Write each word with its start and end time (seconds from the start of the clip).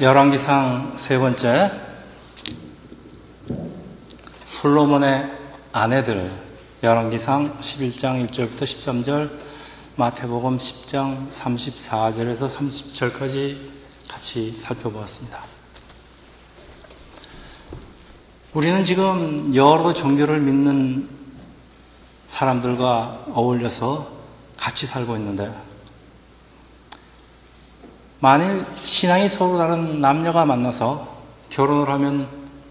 열왕기상 0.00 0.94
세 0.96 1.18
번째 1.18 1.72
솔로몬의 4.44 5.30
아내들 5.72 6.32
열왕기상 6.82 7.58
11장 7.60 8.30
1절부터 8.30 8.62
13절 8.62 9.30
마태복음 9.96 10.56
10장 10.56 11.30
34절에서 11.30 12.48
30절까지 12.48 13.58
같이 14.08 14.52
살펴보았습니다. 14.52 15.44
우리는 18.54 18.82
지금 18.86 19.54
여러 19.54 19.92
종교를 19.92 20.40
믿는 20.40 21.10
사람들과 22.26 23.26
어울려서 23.34 24.10
같이 24.56 24.86
살고 24.86 25.16
있는데 25.16 25.52
만일 28.22 28.66
신앙이 28.82 29.30
서로 29.30 29.56
다른 29.56 30.02
남녀가 30.02 30.44
만나서 30.44 31.20
결혼을 31.48 31.92
하면 31.94 32.28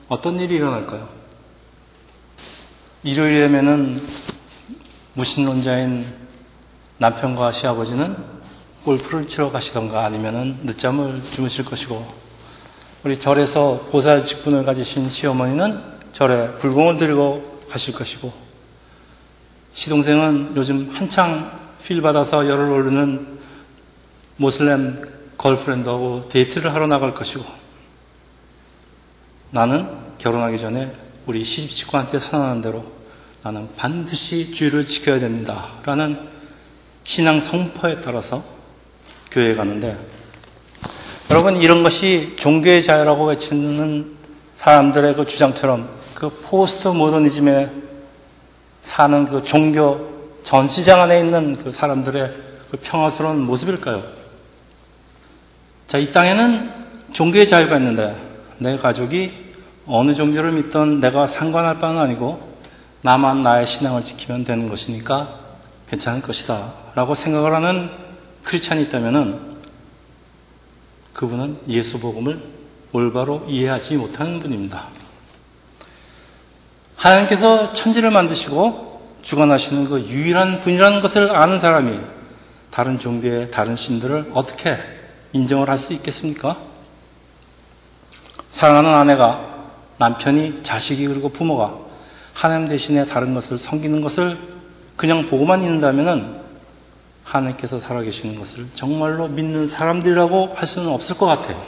어떤 0.07 0.39
일이 0.39 0.55
일어날까요? 0.55 1.09
일요일에면은 3.01 3.99
무신론자인 5.13 6.05
남편과 6.99 7.51
시아버지는 7.51 8.15
골프를 8.85 9.27
치러 9.27 9.51
가시던가 9.51 10.05
아니면은 10.05 10.59
늦잠을 10.63 11.23
주무실 11.23 11.65
것이고 11.65 12.05
우리 13.03 13.17
절에서 13.17 13.87
보살 13.89 14.23
직분을 14.23 14.65
가지신 14.65 15.09
시어머니는 15.09 15.81
절에 16.11 16.55
불공을 16.57 16.99
들고 16.99 17.63
가실 17.71 17.95
것이고 17.95 18.31
시동생은 19.73 20.53
요즘 20.55 20.91
한창 20.93 21.59
필 21.81 22.01
받아서 22.01 22.47
열을 22.47 22.69
오르는 22.69 23.39
모슬렘 24.37 25.18
girlfriend하고 25.39 26.29
데이트를 26.29 26.73
하러 26.73 26.85
나갈 26.85 27.13
것이고 27.13 27.43
나는 29.51 29.87
결혼하기 30.19 30.59
전에 30.59 30.91
우리 31.25 31.43
시집 31.43 31.71
식구한테 31.71 32.19
선언한 32.19 32.61
대로 32.61 32.83
나는 33.41 33.69
반드시 33.77 34.51
주일을 34.51 34.85
지켜야 34.85 35.19
됩니다. 35.19 35.69
라는 35.85 36.19
신앙 37.03 37.39
선포에 37.39 38.01
따라서 38.01 38.43
교회에 39.31 39.55
가는데 39.55 39.97
여러분 41.31 41.57
이런 41.57 41.83
것이 41.83 42.33
종교의 42.37 42.83
자유라고 42.83 43.27
외치는 43.27 44.17
사람들의 44.57 45.15
그 45.15 45.25
주장처럼 45.25 45.89
그 46.15 46.29
포스트 46.29 46.89
모더니즘에 46.89 47.71
사는 48.83 49.25
그 49.25 49.41
종교 49.43 50.37
전시장 50.43 50.99
안에 51.01 51.19
있는 51.19 51.63
그 51.63 51.71
사람들의 51.71 52.31
그 52.71 52.77
평화스러운 52.77 53.45
모습일까요? 53.45 54.18
자, 55.89 55.97
이 55.97 56.11
땅에는 56.11 56.71
종교의 57.13 57.47
자유가 57.47 57.75
있는데 57.77 58.15
내 58.59 58.77
가족이 58.77 59.31
어느 59.87 60.13
종교를 60.13 60.51
믿던 60.51 60.99
내가 60.99 61.25
상관할 61.25 61.79
바는 61.79 61.99
아니고 61.99 62.47
나만 63.01 63.41
나의 63.41 63.65
신앙을 63.65 64.03
지키면 64.03 64.43
되는 64.43 64.69
것이니까 64.69 65.39
괜찮을 65.89 66.21
것이다. 66.21 66.73
라고 66.93 67.15
생각을 67.15 67.55
하는 67.55 67.89
크리스찬이 68.43 68.83
있다면 68.83 69.57
그분은 71.13 71.61
예수 71.69 71.99
복음을 71.99 72.39
올바로 72.91 73.45
이해하지 73.47 73.97
못하는 73.97 74.39
분입니다. 74.39 74.89
하나님께서 76.97 77.73
천지를 77.73 78.11
만드시고 78.11 79.17
주관하시는 79.23 79.85
그 79.85 80.01
유일한 80.01 80.59
분이라는 80.59 81.01
것을 81.01 81.35
아는 81.35 81.57
사람이 81.57 81.97
다른 82.69 82.99
종교의 82.99 83.49
다른 83.49 83.75
신들을 83.75 84.33
어떻게 84.35 84.98
인정을 85.33 85.69
할 85.69 85.77
수 85.77 85.93
있겠습니까? 85.93 86.57
사랑하는 88.51 88.93
아내가 88.93 89.71
남편이 89.97 90.63
자식이 90.63 91.07
그리고 91.07 91.29
부모가 91.29 91.75
하나님 92.33 92.67
대신에 92.67 93.05
다른 93.05 93.33
것을 93.33 93.57
섬기는 93.57 94.01
것을 94.01 94.37
그냥 94.95 95.25
보고만 95.27 95.61
있는다면 95.61 96.41
하나님께서 97.23 97.79
살아계시는 97.79 98.35
것을 98.37 98.67
정말로 98.73 99.27
믿는 99.27 99.67
사람들이라고 99.67 100.55
할 100.55 100.67
수는 100.67 100.89
없을 100.89 101.17
것 101.17 101.25
같아요. 101.25 101.61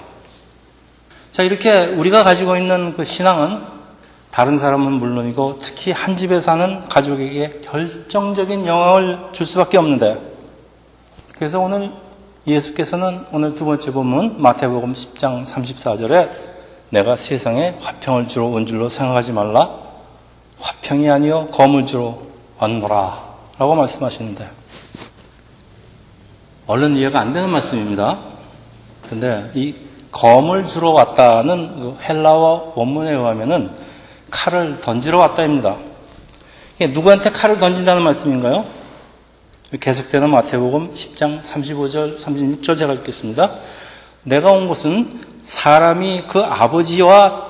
자, 1.32 1.44
이렇게 1.44 1.86
우리가 1.86 2.24
가지고 2.24 2.58
있는 2.58 2.94
그 2.96 3.06
신앙은 3.06 3.62
다른 4.32 4.58
사람은 4.58 4.94
물론이고 4.94 5.60
특히 5.60 5.92
한 5.92 6.16
집에 6.16 6.42
사는 6.42 6.88
가족에게 6.88 7.62
결정적인 7.64 8.66
영향을 8.66 9.30
줄 9.34 9.46
수밖에 9.46 9.78
없는데 9.78 10.20
그래서 11.36 11.60
오늘 11.60 11.92
예수께서는 12.48 13.26
오늘 13.32 13.54
두 13.54 13.66
번째 13.66 13.92
본문 13.92 14.42
마태복음 14.42 14.94
10장 14.94 15.46
34절에 15.46 16.30
내가 16.90 17.16
세상에 17.16 17.76
화평을 17.80 18.28
주러 18.28 18.46
온 18.46 18.66
줄로 18.66 18.90
생각하지 18.90 19.32
말라. 19.32 19.78
화평이 20.60 21.08
아니요 21.10 21.48
검을 21.48 21.86
주러 21.86 22.18
왔노라. 22.58 23.32
라고 23.60 23.76
말씀하시는데 23.76 24.50
얼른 26.66 26.98
이해가 26.98 27.20
안 27.20 27.32
되는 27.32 27.48
말씀입니다. 27.52 28.18
근데 29.08 29.52
이 29.54 29.76
검을 30.12 30.66
주러 30.66 30.90
왔다는 30.90 31.80
그 31.80 31.98
헬라어 32.02 32.74
원문에 32.76 33.12
의하면은 33.12 33.70
칼을 34.32 34.82
던지러 34.82 35.20
왔다입니다. 35.20 35.78
누구한테 36.92 37.30
칼을 37.30 37.60
던진다는 37.60 38.02
말씀인가요? 38.02 38.81
계속되는 39.80 40.30
마태복음 40.30 40.94
10장 40.94 41.42
35절, 41.44 42.18
36절 42.20 42.78
제가 42.78 42.94
읽겠습니다. 42.94 43.56
내가 44.24 44.52
온 44.52 44.68
곳은 44.68 45.22
사람이 45.46 46.26
그 46.28 46.40
아버지와 46.40 47.50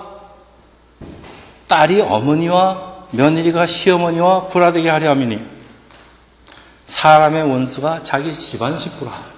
딸이 1.67 2.01
어머니와 2.01 3.07
며느리가 3.11 3.65
시어머니와 3.65 4.47
불화되게 4.47 4.89
하려 4.89 5.09
함이니 5.09 5.39
사람의 6.85 7.49
원수가 7.49 8.03
자기 8.03 8.33
집안 8.35 8.77
식구라. 8.77 9.31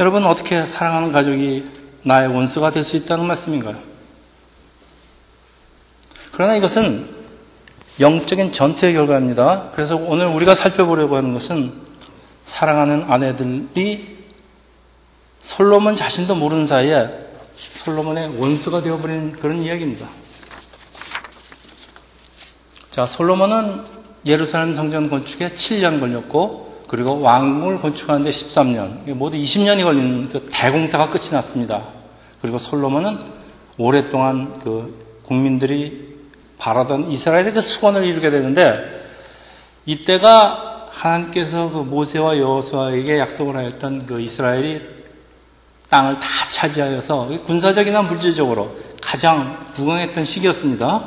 여러분 0.00 0.24
어떻게 0.24 0.64
사랑하는 0.66 1.12
가족이 1.12 1.64
나의 2.02 2.28
원수가 2.28 2.70
될 2.70 2.84
수 2.84 2.96
있다는 2.96 3.26
말씀인가요? 3.26 3.76
그러나 6.32 6.54
이것은 6.56 7.25
영적인 7.98 8.52
전투의 8.52 8.92
결과입니다. 8.92 9.70
그래서 9.74 9.96
오늘 9.96 10.26
우리가 10.26 10.54
살펴보려고 10.54 11.16
하는 11.16 11.32
것은 11.32 11.72
사랑하는 12.44 13.04
아내들이 13.08 14.16
솔로몬 15.40 15.96
자신도 15.96 16.34
모르는 16.34 16.66
사이에 16.66 17.08
솔로몬의 17.56 18.38
원수가 18.38 18.82
되어버린 18.82 19.32
그런 19.32 19.62
이야기입니다. 19.62 20.08
자, 22.90 23.06
솔로몬은 23.06 23.84
예루살렘 24.26 24.74
성전 24.74 25.08
건축에 25.08 25.48
7년 25.48 26.00
걸렸고, 26.00 26.82
그리고 26.88 27.20
왕궁을 27.20 27.78
건축하는데 27.78 28.30
13년, 28.30 29.12
모두 29.14 29.36
20년이 29.36 29.82
걸리는 29.82 30.28
그 30.30 30.48
대공사가 30.50 31.10
끝이 31.10 31.30
났습니다. 31.30 31.84
그리고 32.40 32.58
솔로몬은 32.58 33.18
오랫동안 33.78 34.54
그 34.54 35.20
국민들이 35.24 36.15
바라던 36.58 37.10
이스라엘의 37.10 37.52
그 37.52 37.60
수건을 37.60 38.04
이루게 38.04 38.30
되는데 38.30 39.04
이때가 39.84 40.88
하나님께서 40.90 41.70
그 41.70 41.78
모세와 41.78 42.38
여호수아에게 42.38 43.18
약속을 43.18 43.56
하였던 43.56 44.06
그 44.06 44.20
이스라엘이 44.20 44.82
땅을 45.88 46.18
다 46.18 46.28
차지하여서 46.48 47.28
군사적이나 47.44 48.02
물질적으로 48.02 48.74
가장 49.00 49.66
부강했던 49.74 50.24
시기였습니다. 50.24 51.04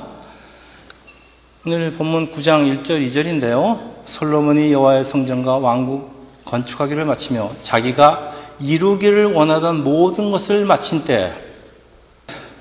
오늘 1.65 1.91
본문 1.91 2.31
9장 2.31 2.83
1절 2.83 3.05
2절인데요. 3.07 4.05
솔로몬이 4.05 4.71
여호와의 4.71 5.03
성전과 5.03 5.57
왕국 5.57 6.43
건축하기를 6.45 7.03
마치며 7.05 7.51
자기가 7.61 8.33
이루기를 8.59 9.33
원하던 9.33 9.83
모든 9.83 10.31
것을 10.31 10.65
마친 10.65 11.03
때 11.03 11.33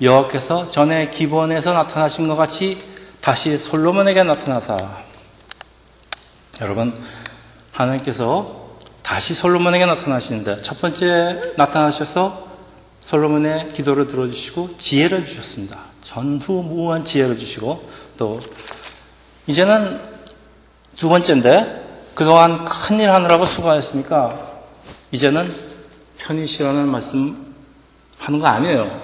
여호와께서 0.01 0.69
전에 0.69 1.09
기본에서 1.09 1.73
나타나신 1.73 2.27
것 2.27 2.35
같이 2.35 2.77
다시 3.21 3.57
솔로몬에게 3.57 4.23
나타나사 4.23 4.77
여러분 6.61 6.93
하나님께서 7.71 8.77
다시 9.03 9.33
솔로몬에게 9.33 9.85
나타나시는데 9.85 10.61
첫 10.61 10.79
번째 10.79 11.53
나타나셔서 11.57 12.47
솔로몬의 13.01 13.73
기도를 13.73 14.07
들어주시고 14.07 14.77
지혜를 14.77 15.25
주셨습니다. 15.25 15.79
전후무한 16.01 17.05
지혜를 17.05 17.37
주시고 17.37 17.89
또 18.17 18.39
이제는 19.47 19.99
두 20.95 21.09
번째인데 21.09 22.11
그동안 22.13 22.65
큰일 22.65 23.09
하느라고 23.09 23.45
수고하셨으니까 23.45 24.61
이제는 25.11 25.53
편히 26.17 26.45
쉬라는 26.45 26.87
말씀 26.87 27.55
하는 28.17 28.39
거 28.39 28.47
아니에요. 28.47 29.01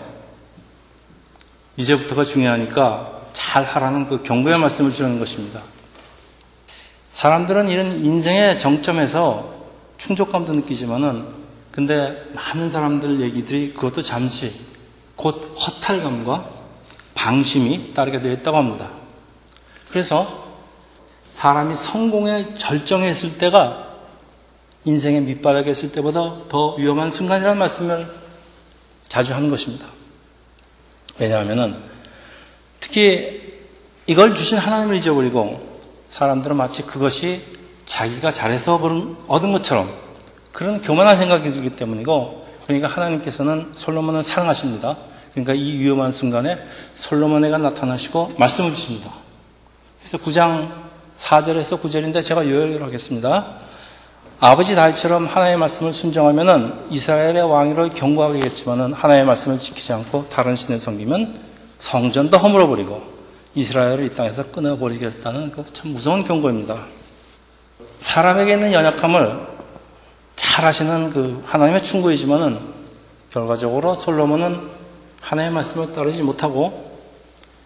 이제부터가 1.78 2.24
중요하니까 2.24 3.15
잘 3.36 3.64
하라는 3.64 4.08
그 4.08 4.24
경고의 4.24 4.58
말씀을 4.58 4.92
주는 4.92 5.20
것입니다. 5.20 5.62
사람들은 7.12 7.70
이런 7.70 8.04
인생의 8.04 8.58
정점에서 8.60 9.54
충족감도 9.98 10.54
느끼지만은 10.54 11.28
근데 11.72 12.24
많은 12.34 12.70
사람들 12.70 13.22
얘기들이 13.22 13.74
그것도 13.74 14.02
잠시 14.02 14.54
곧 15.16 15.56
허탈감과 15.60 16.50
방심이 17.14 17.94
따르게 17.94 18.22
되어 18.22 18.34
있다고 18.34 18.58
합니다. 18.58 18.90
그래서 19.90 20.46
사람이 21.34 21.76
성공에 21.76 22.56
절정에 22.56 23.10
있을 23.10 23.38
때가 23.38 23.94
인생의 24.86 25.22
밑바닥에 25.22 25.72
있을 25.72 25.92
때보다 25.92 26.48
더 26.48 26.76
위험한 26.76 27.12
순간이라는 27.12 27.58
말씀을 27.58 28.08
자주 29.04 29.34
하는 29.34 29.50
것입니다. 29.50 29.88
왜냐하면 31.20 31.95
특히 32.86 33.42
이걸 34.06 34.36
주신 34.36 34.60
하나님을 34.60 34.96
잊어버리고 34.98 35.60
사람들은 36.10 36.56
마치 36.56 36.84
그것이 36.84 37.42
자기가 37.86 38.30
잘해서 38.30 38.76
얻은 39.28 39.52
것처럼 39.52 39.92
그런 40.52 40.84
교만한 40.84 41.18
생각이 41.18 41.52
들기 41.52 41.72
때문이고 41.72 42.46
그러니까 42.66 42.88
하나님께서는 42.88 43.72
솔로몬을 43.74 44.24
사랑하십니다. 44.24 44.98
그러니까 45.32 45.54
이 45.56 45.80
위험한 45.80 46.12
순간에 46.12 46.58
솔로몬에게 46.94 47.58
나타나시고 47.58 48.34
말씀을 48.38 48.76
주십니다. 48.76 49.12
그래서 50.00 50.20
9장 50.20 50.70
4절에서 51.18 51.82
9절인데 51.82 52.22
제가 52.22 52.48
요약을 52.48 52.84
하겠습니다. 52.84 53.58
아버지 54.40 54.76
다윗처럼 54.76 55.26
하나님의 55.26 55.58
말씀을 55.58 55.92
순종하면은 55.92 56.86
이스라엘의 56.92 57.42
왕위를 57.42 57.90
경고하겠지만은 57.90 58.94
하나님의 58.94 59.26
말씀을 59.26 59.58
지키지 59.58 59.92
않고 59.92 60.30
다른 60.30 60.56
신을 60.56 60.78
섬기면 60.78 61.55
성전도 61.78 62.38
허물어 62.38 62.68
버리고 62.68 63.02
이스라엘을 63.56 64.06
이 64.06 64.16
땅에서 64.16 64.52
끊어 64.52 64.78
버리겠다는 64.78 65.52
그 65.52 65.64
참 65.74 65.92
무서운 65.94 66.24
경고입니다. 66.26 66.86
사람에게 68.00 68.54
있는 68.54 68.74
연약함을 68.74 69.48
잘 70.36 70.66
아시는 70.66 71.12
그 71.12 71.42
하나님의 71.46 71.84
충고이지만은 71.84 72.60
결과적으로 73.32 73.96
솔로몬은 73.96 74.70
하나님의 75.22 75.54
말씀을 75.54 75.94
따르지 75.94 76.22
못하고 76.24 76.94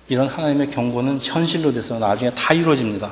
이런 0.08 0.28
하나님의 0.28 0.70
경고는 0.70 1.20
현실로 1.22 1.72
돼서 1.72 2.00
나중에 2.00 2.32
다 2.32 2.54
이루어집니다. 2.54 3.12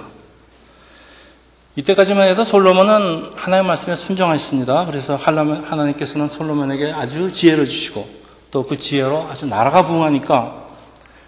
이때까지만 1.76 2.30
해도 2.30 2.44
솔로몬은 2.44 3.32
하나님의 3.36 3.68
말씀에 3.68 3.96
순종하였습니다. 3.96 4.86
그래서 4.86 5.16
하나님께서는 5.16 6.28
솔로몬에게 6.28 6.92
아주 6.92 7.32
지혜를 7.32 7.66
주시고 7.66 8.08
또 8.50 8.64
그 8.64 8.78
지혜로 8.78 9.28
아주 9.30 9.46
나라가 9.46 9.86
부흥하니까 9.86 10.67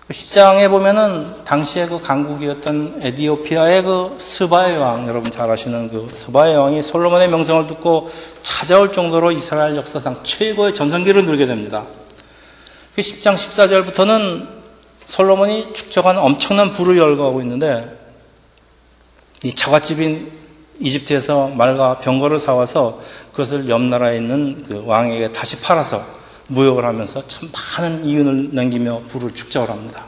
10장에 0.09 0.63
그 0.65 0.69
보면은 0.69 1.43
당시에 1.45 1.85
그 1.85 1.99
강국이었던 2.01 3.01
에디오피아의 3.03 3.83
그 3.83 4.15
스바의 4.17 4.77
왕, 4.79 5.07
여러분 5.07 5.29
잘 5.29 5.49
아시는 5.51 5.89
그 5.89 6.07
스바의 6.11 6.57
왕이 6.57 6.81
솔로몬의 6.81 7.29
명성을 7.29 7.67
듣고 7.67 8.09
찾아올 8.41 8.91
정도로 8.91 9.31
이스라엘 9.31 9.75
역사상 9.75 10.23
최고의 10.23 10.73
전성기를 10.73 11.25
누리게 11.25 11.45
됩니다. 11.45 11.85
그 12.95 13.01
10장 13.01 13.35
14절부터는 13.35 14.47
솔로몬이 15.05 15.73
축적한 15.73 16.17
엄청난 16.17 16.73
부를 16.73 16.97
열거하고 16.97 17.41
있는데 17.41 17.95
이 19.43 19.53
처갓집인 19.53 20.31
이집트에서 20.79 21.49
말과 21.49 21.99
병거를 21.99 22.39
사와서 22.39 22.99
그것을 23.31 23.69
옆 23.69 23.81
나라에 23.81 24.17
있는 24.17 24.65
그 24.67 24.83
왕에게 24.85 25.33
다시 25.33 25.61
팔아서 25.61 26.18
무역을 26.49 26.85
하면서 26.85 27.25
참 27.27 27.49
많은 27.51 28.05
이윤을 28.05 28.49
남기며 28.53 29.03
부를 29.07 29.33
축적을 29.33 29.69
합니다. 29.69 30.05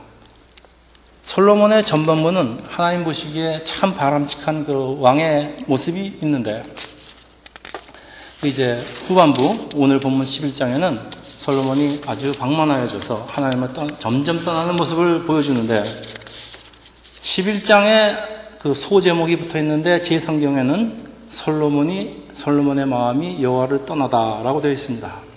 솔로몬의 1.23 1.85
전반부는 1.85 2.59
하나님 2.67 3.03
보시기에 3.03 3.63
참 3.63 3.95
바람직한 3.95 4.65
그 4.65 4.97
왕의 4.99 5.57
모습이 5.67 6.17
있는데 6.23 6.63
이제 8.43 8.81
후반부 9.05 9.69
오늘 9.75 9.99
본문 9.99 10.25
11장에는 10.25 10.99
솔로몬이 11.37 12.01
아주 12.07 12.33
방만하여져서 12.33 13.27
하나님을 13.29 13.73
떠, 13.73 13.87
점점 13.99 14.43
떠나는 14.43 14.75
모습을 14.75 15.25
보여주는데 15.25 15.83
11장에 17.21 18.57
그 18.59 18.73
소제목이 18.73 19.37
붙어 19.37 19.59
있는데 19.59 20.01
제 20.01 20.19
성경에는 20.19 21.11
솔로몬이 21.29 22.23
솔로몬의 22.33 22.87
마음이 22.87 23.41
여호와를 23.41 23.85
떠나다라고 23.85 24.61
되어 24.61 24.71
있습니다. 24.71 25.30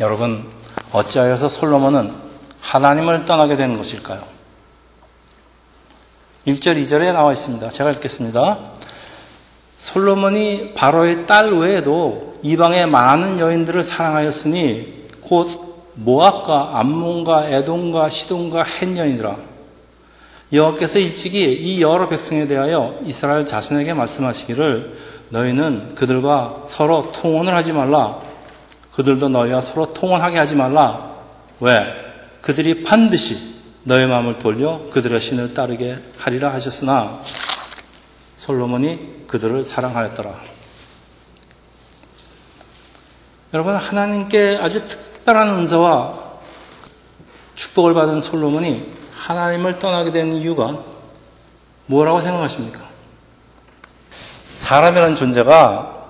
여러분 0.00 0.48
어찌하여서 0.92 1.48
솔로몬은 1.48 2.12
하나님을 2.60 3.26
떠나게 3.26 3.56
되는 3.56 3.76
것일까요? 3.76 4.22
1절, 6.46 6.80
2절에 6.82 7.12
나와 7.12 7.32
있습니다. 7.32 7.68
제가 7.70 7.90
읽겠습니다. 7.92 8.72
솔로몬이 9.76 10.74
바로의 10.74 11.26
딸 11.26 11.52
외에도 11.52 12.34
이방의 12.42 12.86
많은 12.88 13.38
여인들을 13.38 13.82
사랑하였으니 13.82 15.08
곧 15.20 15.92
모압과 15.94 16.78
암몬과 16.78 17.48
에돔과 17.48 18.08
시돈과 18.08 18.62
햇 18.62 18.96
여인이라 18.96 19.36
여호와께서 20.52 20.98
일찍이 20.98 21.38
이 21.38 21.82
여러 21.82 22.08
백성에 22.08 22.46
대하여 22.46 22.98
이스라엘 23.04 23.46
자손에게 23.46 23.94
말씀하시기를 23.94 24.96
너희는 25.30 25.94
그들과 25.94 26.62
서로 26.66 27.10
통혼을 27.12 27.54
하지 27.54 27.72
말라. 27.72 28.31
그들도 28.94 29.28
너희와 29.28 29.60
서로 29.60 29.92
통혼하게 29.92 30.38
하지 30.38 30.54
말라. 30.54 31.14
왜? 31.60 31.76
그들이 32.40 32.82
반드시 32.82 33.52
너의 33.84 34.06
마음을 34.06 34.38
돌려 34.38 34.82
그들의 34.90 35.18
신을 35.18 35.54
따르게 35.54 35.98
하리라 36.18 36.52
하셨으나 36.52 37.20
솔로몬이 38.36 39.26
그들을 39.26 39.64
사랑하였더라. 39.64 40.34
여러분 43.54 43.76
하나님께 43.76 44.58
아주 44.60 44.80
특별한 44.80 45.48
은사와 45.48 46.32
축복을 47.54 47.94
받은 47.94 48.20
솔로몬이 48.20 48.90
하나님을 49.14 49.78
떠나게 49.78 50.10
된 50.10 50.32
이유가 50.32 50.84
뭐라고 51.86 52.20
생각하십니까? 52.20 52.88
사람이라는 54.56 55.16
존재가 55.16 56.01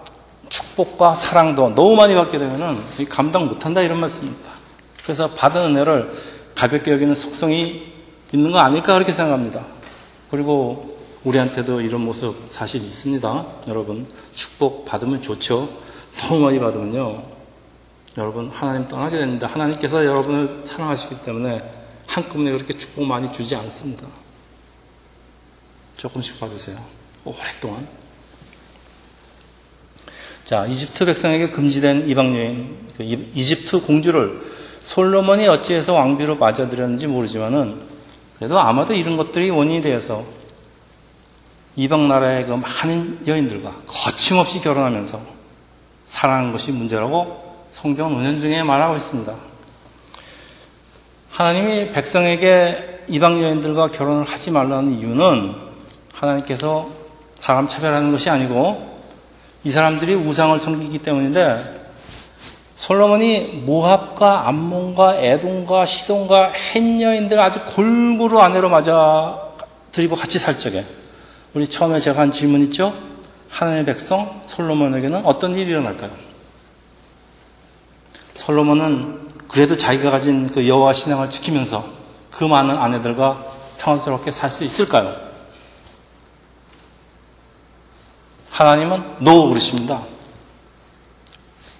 축복과 0.52 1.14
사랑도 1.14 1.74
너무 1.74 1.96
많이 1.96 2.14
받게 2.14 2.38
되면은 2.38 3.06
감당 3.08 3.46
못한다 3.46 3.80
이런 3.80 3.98
말씀입니다. 4.00 4.52
그래서 5.02 5.30
받은 5.30 5.62
은혜를 5.62 6.12
가볍게 6.54 6.92
여기는 6.92 7.14
속성이 7.14 7.90
있는 8.32 8.52
거 8.52 8.58
아닐까 8.58 8.92
그렇게 8.92 9.12
생각합니다. 9.12 9.64
그리고 10.30 10.98
우리한테도 11.24 11.80
이런 11.80 12.02
모습 12.02 12.36
사실 12.50 12.82
있습니다. 12.82 13.46
여러분 13.68 14.06
축복 14.34 14.84
받으면 14.84 15.22
좋죠. 15.22 15.70
너무 16.18 16.40
많이 16.40 16.60
받으면요. 16.60 17.22
여러분 18.18 18.50
하나님 18.50 18.86
떠나게 18.88 19.16
됩니다. 19.16 19.46
하나님께서 19.46 20.04
여러분을 20.04 20.62
사랑하시기 20.64 21.22
때문에 21.22 21.62
한꺼번에 22.06 22.52
그렇게 22.52 22.74
축복 22.74 23.06
많이 23.06 23.32
주지 23.32 23.56
않습니다. 23.56 24.06
조금씩 25.96 26.38
받으세요. 26.40 26.76
오랫동안. 27.24 27.88
자, 30.52 30.66
이집트 30.66 31.06
백성에게 31.06 31.48
금지된 31.48 32.10
이방 32.10 32.36
여인, 32.36 32.76
그 32.94 33.04
이집트 33.04 33.86
공주를 33.86 34.42
솔로몬이 34.82 35.48
어찌해서 35.48 35.94
왕비로 35.94 36.36
맞아들였는지 36.36 37.06
모르지만은 37.06 37.80
그래도 38.36 38.60
아마도 38.60 38.92
이런 38.92 39.16
것들이 39.16 39.48
원인이 39.48 39.80
되어서 39.80 40.26
이방 41.74 42.06
나라의 42.06 42.44
그 42.44 42.52
많은 42.52 43.26
여인들과 43.26 43.76
거침없이 43.86 44.60
결혼하면서 44.60 45.22
사랑하는 46.04 46.52
것이 46.52 46.70
문제라고 46.70 47.64
성경 47.70 48.20
은연 48.20 48.42
중에 48.42 48.62
말하고 48.62 48.96
있습니다. 48.96 49.34
하나님이 51.30 51.92
백성에게 51.92 53.06
이방 53.08 53.42
여인들과 53.42 53.88
결혼을 53.88 54.24
하지 54.24 54.50
말라는 54.50 54.98
이유는 54.98 55.54
하나님께서 56.12 56.90
사람 57.36 57.68
차별하는 57.68 58.12
것이 58.12 58.28
아니고 58.28 58.91
이 59.64 59.70
사람들이 59.70 60.14
우상을 60.14 60.58
섬기기 60.58 60.98
때문인데 60.98 61.82
솔로몬이 62.74 63.62
모합과 63.64 64.48
암몬과 64.48 65.16
에돔과 65.16 65.86
시돈과 65.86 66.52
햇 66.52 67.00
여인들 67.00 67.40
아주 67.40 67.60
골고루 67.66 68.40
아내로 68.40 68.68
맞아 68.70 69.40
들이고 69.92 70.16
같이 70.16 70.38
살 70.38 70.58
적에 70.58 70.84
우리 71.54 71.66
처음에 71.68 72.00
제가 72.00 72.22
한 72.22 72.30
질문 72.30 72.62
있죠? 72.62 72.92
하나님의 73.50 73.84
백성 73.84 74.42
솔로몬에게는 74.46 75.26
어떤 75.26 75.56
일이 75.56 75.70
일어날까요? 75.70 76.10
솔로몬은 78.34 79.28
그래도 79.46 79.76
자기가 79.76 80.10
가진 80.10 80.48
그 80.50 80.66
여호와 80.66 80.92
신앙을 80.94 81.30
지키면서 81.30 81.84
그 82.30 82.44
많은 82.44 82.76
아내들과 82.76 83.44
평안스럽게 83.78 84.30
살 84.30 84.50
수 84.50 84.64
있을까요? 84.64 85.14
하나님은 88.52 89.16
노 89.20 89.48
그러십니다. 89.48 90.02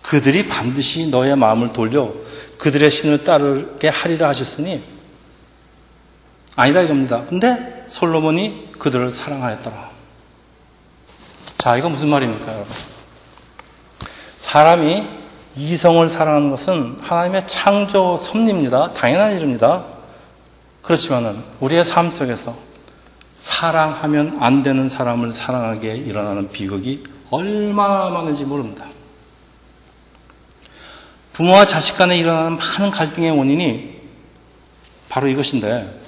그들이 0.02 0.48
반드시 0.48 1.06
너의 1.06 1.36
마음을 1.36 1.72
돌려 1.72 2.12
그들의 2.58 2.90
신을 2.90 3.24
따르게 3.24 3.88
하리라 3.88 4.28
하셨으니 4.28 4.82
아니다 6.56 6.80
이겁니다. 6.80 7.24
근데 7.28 7.86
솔로몬이 7.88 8.68
그들을 8.78 9.10
사랑하였더라. 9.10 9.90
자, 11.58 11.76
이거 11.76 11.88
무슨 11.88 12.08
말입니까, 12.08 12.52
여러분? 12.52 12.72
사람이 14.40 15.04
이성을 15.56 16.08
사랑하는 16.08 16.50
것은 16.50 16.98
하나님의 17.00 17.46
창조 17.46 18.16
섭리입니다. 18.16 18.94
당연한 18.94 19.36
일입니다. 19.36 19.84
그렇지만은 20.82 21.44
우리의 21.60 21.84
삶 21.84 22.10
속에서 22.10 22.56
사랑하면 23.42 24.36
안 24.38 24.62
되는 24.62 24.88
사람을 24.88 25.32
사랑하게 25.32 25.96
일어나는 25.96 26.50
비극이 26.50 27.02
얼마나 27.30 28.08
많은지 28.08 28.44
모릅니다. 28.44 28.86
부모와 31.32 31.66
자식 31.66 31.96
간에 31.96 32.16
일어나는 32.16 32.56
많은 32.56 32.92
갈등의 32.92 33.36
원인이 33.36 34.00
바로 35.08 35.26
이것인데, 35.26 36.00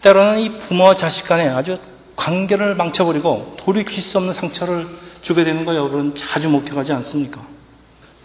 때로는 0.00 0.38
이 0.40 0.58
부모와 0.60 0.94
자식 0.94 1.26
간에 1.26 1.46
아주 1.48 1.78
관계를 2.16 2.76
망쳐버리고 2.76 3.56
돌이킬 3.58 4.00
수 4.00 4.16
없는 4.16 4.32
상처를 4.32 4.88
주게 5.20 5.44
되는 5.44 5.66
거 5.66 5.74
여러분 5.74 6.14
자주 6.14 6.48
목격하지 6.48 6.94
않습니까? 6.94 7.46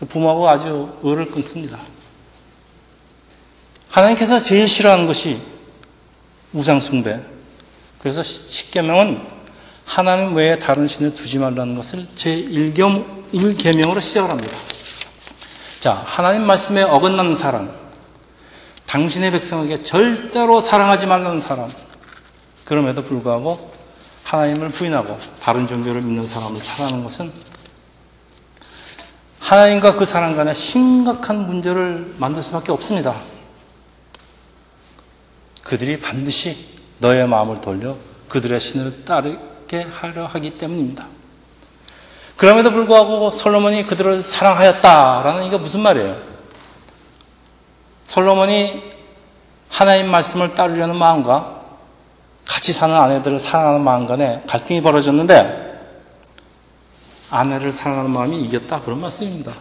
부모하고 0.07 0.47
아주 0.47 0.97
의를 1.03 1.29
끊습니다. 1.29 1.79
하나님께서 3.89 4.39
제일 4.39 4.69
싫어하는 4.69 5.07
것이 5.07 5.41
우상숭배. 6.53 7.34
그래서 8.05 8.21
십계명은 8.21 9.19
하나님 9.83 10.35
외에 10.35 10.59
다른 10.59 10.87
신을 10.87 11.15
두지 11.15 11.39
말라는 11.39 11.75
것을 11.75 12.05
제1겸 12.13 13.31
1계명으로 13.33 13.99
시작을 13.99 14.29
합니다. 14.29 14.55
자, 15.79 16.03
하나님 16.05 16.45
말씀에 16.45 16.83
어긋나는 16.83 17.35
사람, 17.35 17.75
당신의 18.85 19.31
백성에게 19.31 19.81
절대로 19.81 20.61
사랑하지 20.61 21.07
말라는 21.07 21.39
사람, 21.39 21.71
그럼에도 22.63 23.03
불구하고 23.03 23.71
하나님을 24.23 24.67
부인하고 24.69 25.17
다른 25.41 25.67
종교를 25.67 26.03
믿는 26.03 26.27
사람을 26.27 26.59
사랑하는 26.59 27.03
것은 27.05 27.31
하나님과 29.39 29.95
그 29.95 30.05
사람 30.05 30.35
간에 30.35 30.53
심각한 30.53 31.47
문제를 31.47 32.13
만들 32.19 32.43
수밖에 32.43 32.71
없습니다. 32.71 33.15
그들이 35.63 35.99
반드시 35.99 36.74
너의 36.99 37.27
마음을 37.27 37.61
돌려 37.61 37.95
그들의 38.29 38.59
신을 38.59 39.05
따르게 39.05 39.83
하려 39.83 40.25
하기 40.25 40.57
때문입니다. 40.57 41.07
그럼에도 42.37 42.71
불구하고 42.71 43.31
솔로몬이 43.31 43.85
그들을 43.85 44.21
사랑하였다라는 44.21 45.45
이게 45.45 45.57
무슨 45.57 45.81
말이에요? 45.81 46.17
솔로몬이 48.05 48.83
하나님 49.69 50.09
말씀을 50.09 50.53
따르려는 50.53 50.97
마음과 50.97 51.55
같이 52.45 52.73
사는 52.73 52.95
아내들을 52.95 53.39
사랑하는 53.39 53.81
마음 53.81 54.05
간에 54.05 54.43
갈등이 54.47 54.81
벌어졌는데 54.81 55.65
아내를 57.31 57.71
사랑하는 57.71 58.11
마음이 58.11 58.41
이겼다 58.43 58.81
그런 58.81 59.01
말씀입니다. 59.01 59.53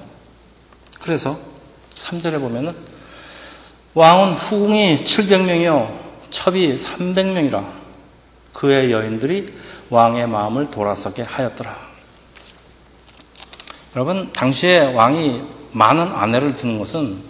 그래서 1.00 1.38
3절에 1.94 2.40
보면은 2.40 2.76
왕은 3.94 4.34
후궁이 4.34 5.04
700명이요 5.04 6.03
첩이 6.34 6.76
300명이라 6.76 7.64
그의 8.52 8.90
여인들이 8.90 9.54
왕의 9.88 10.26
마음을 10.26 10.68
돌아서게 10.68 11.22
하였더라. 11.22 11.76
여러분 13.94 14.32
당시에 14.32 14.92
왕이 14.94 15.42
많은 15.70 16.08
아내를 16.08 16.56
두는 16.56 16.78
것은 16.78 17.22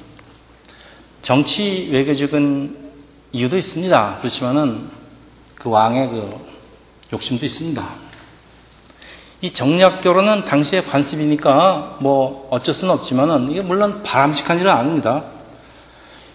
정치 1.20 1.90
외교적인 1.92 2.92
이유도 3.32 3.58
있습니다. 3.58 4.18
그렇지만은 4.20 4.88
그 5.54 5.68
왕의 5.68 6.08
그 6.08 6.36
욕심도 7.12 7.44
있습니다. 7.44 7.86
이 9.42 9.52
정략 9.52 10.00
결혼은 10.00 10.44
당시의 10.44 10.86
관습이니까 10.86 11.98
뭐 12.00 12.48
어쩔 12.50 12.74
수는 12.74 12.94
없지만은 12.94 13.50
이게 13.50 13.60
물론 13.60 14.02
바람직한 14.02 14.58
일은 14.60 14.70
아닙니다. 14.70 15.33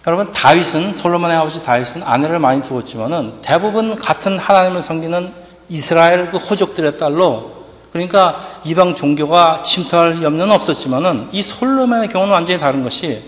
여러분 0.06 0.32
다윗은 0.32 0.94
솔로몬의 0.94 1.36
아버지 1.36 1.62
다윗은 1.62 2.02
아내를 2.02 2.38
많이 2.38 2.62
두었지만은 2.62 3.42
대부분 3.42 3.96
같은 3.96 4.38
하나님을 4.38 4.82
섬기는 4.82 5.32
이스라엘 5.68 6.30
그 6.30 6.38
호족들의 6.38 6.96
딸로 6.96 7.60
그러니까 7.92 8.60
이방 8.64 8.94
종교가 8.94 9.62
침투할 9.62 10.22
염려는 10.22 10.54
없었지만은 10.54 11.28
이 11.32 11.42
솔로몬의 11.42 12.08
경우는 12.08 12.32
완전히 12.32 12.58
다른 12.58 12.82
것이 12.82 13.22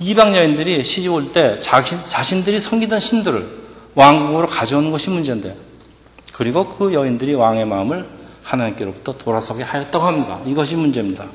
이방 0.00 0.34
여인들이 0.34 0.82
시집 0.82 1.12
올 1.12 1.32
때 1.32 1.58
자신, 1.60 2.00
자신들이 2.04 2.58
섬기던 2.58 2.98
신들을 2.98 3.62
왕국으로 3.94 4.46
가져오는 4.46 4.90
것이 4.90 5.10
문제인데 5.10 5.56
그리고 6.32 6.68
그 6.68 6.92
여인들이 6.92 7.34
왕의 7.34 7.66
마음을 7.66 8.08
하나님께로부터 8.42 9.12
돌아서게 9.18 9.62
하였다고 9.62 10.04
합니다. 10.04 10.40
이것이 10.46 10.74
문제입니다. 10.74 11.26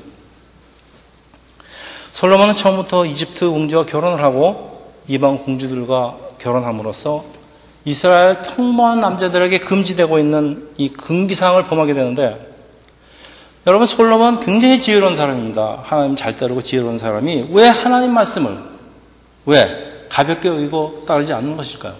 솔로몬은 2.12 2.56
처음부터 2.56 3.04
이집트 3.06 3.48
공주와 3.48 3.84
결혼을 3.84 4.22
하고 4.22 4.92
이방 5.06 5.44
공주들과 5.44 6.16
결혼함으로써 6.38 7.24
이스라엘 7.84 8.42
평범한 8.42 9.00
남자들에게 9.00 9.58
금지되고 9.60 10.18
있는 10.18 10.68
이 10.76 10.90
금기사항을 10.90 11.64
범하게 11.64 11.94
되는데 11.94 12.48
여러분 13.66 13.86
솔로몬 13.86 14.40
굉장히 14.40 14.80
지혜로운 14.80 15.16
사람입니다. 15.16 15.80
하나님 15.84 16.16
잘 16.16 16.36
따르고 16.36 16.62
지혜로운 16.62 16.98
사람이 16.98 17.48
왜 17.50 17.68
하나님 17.68 18.12
말씀을 18.14 18.58
왜 19.46 20.06
가볍게 20.08 20.48
의고 20.48 21.04
따르지 21.06 21.32
않는 21.32 21.56
것일까요? 21.56 21.94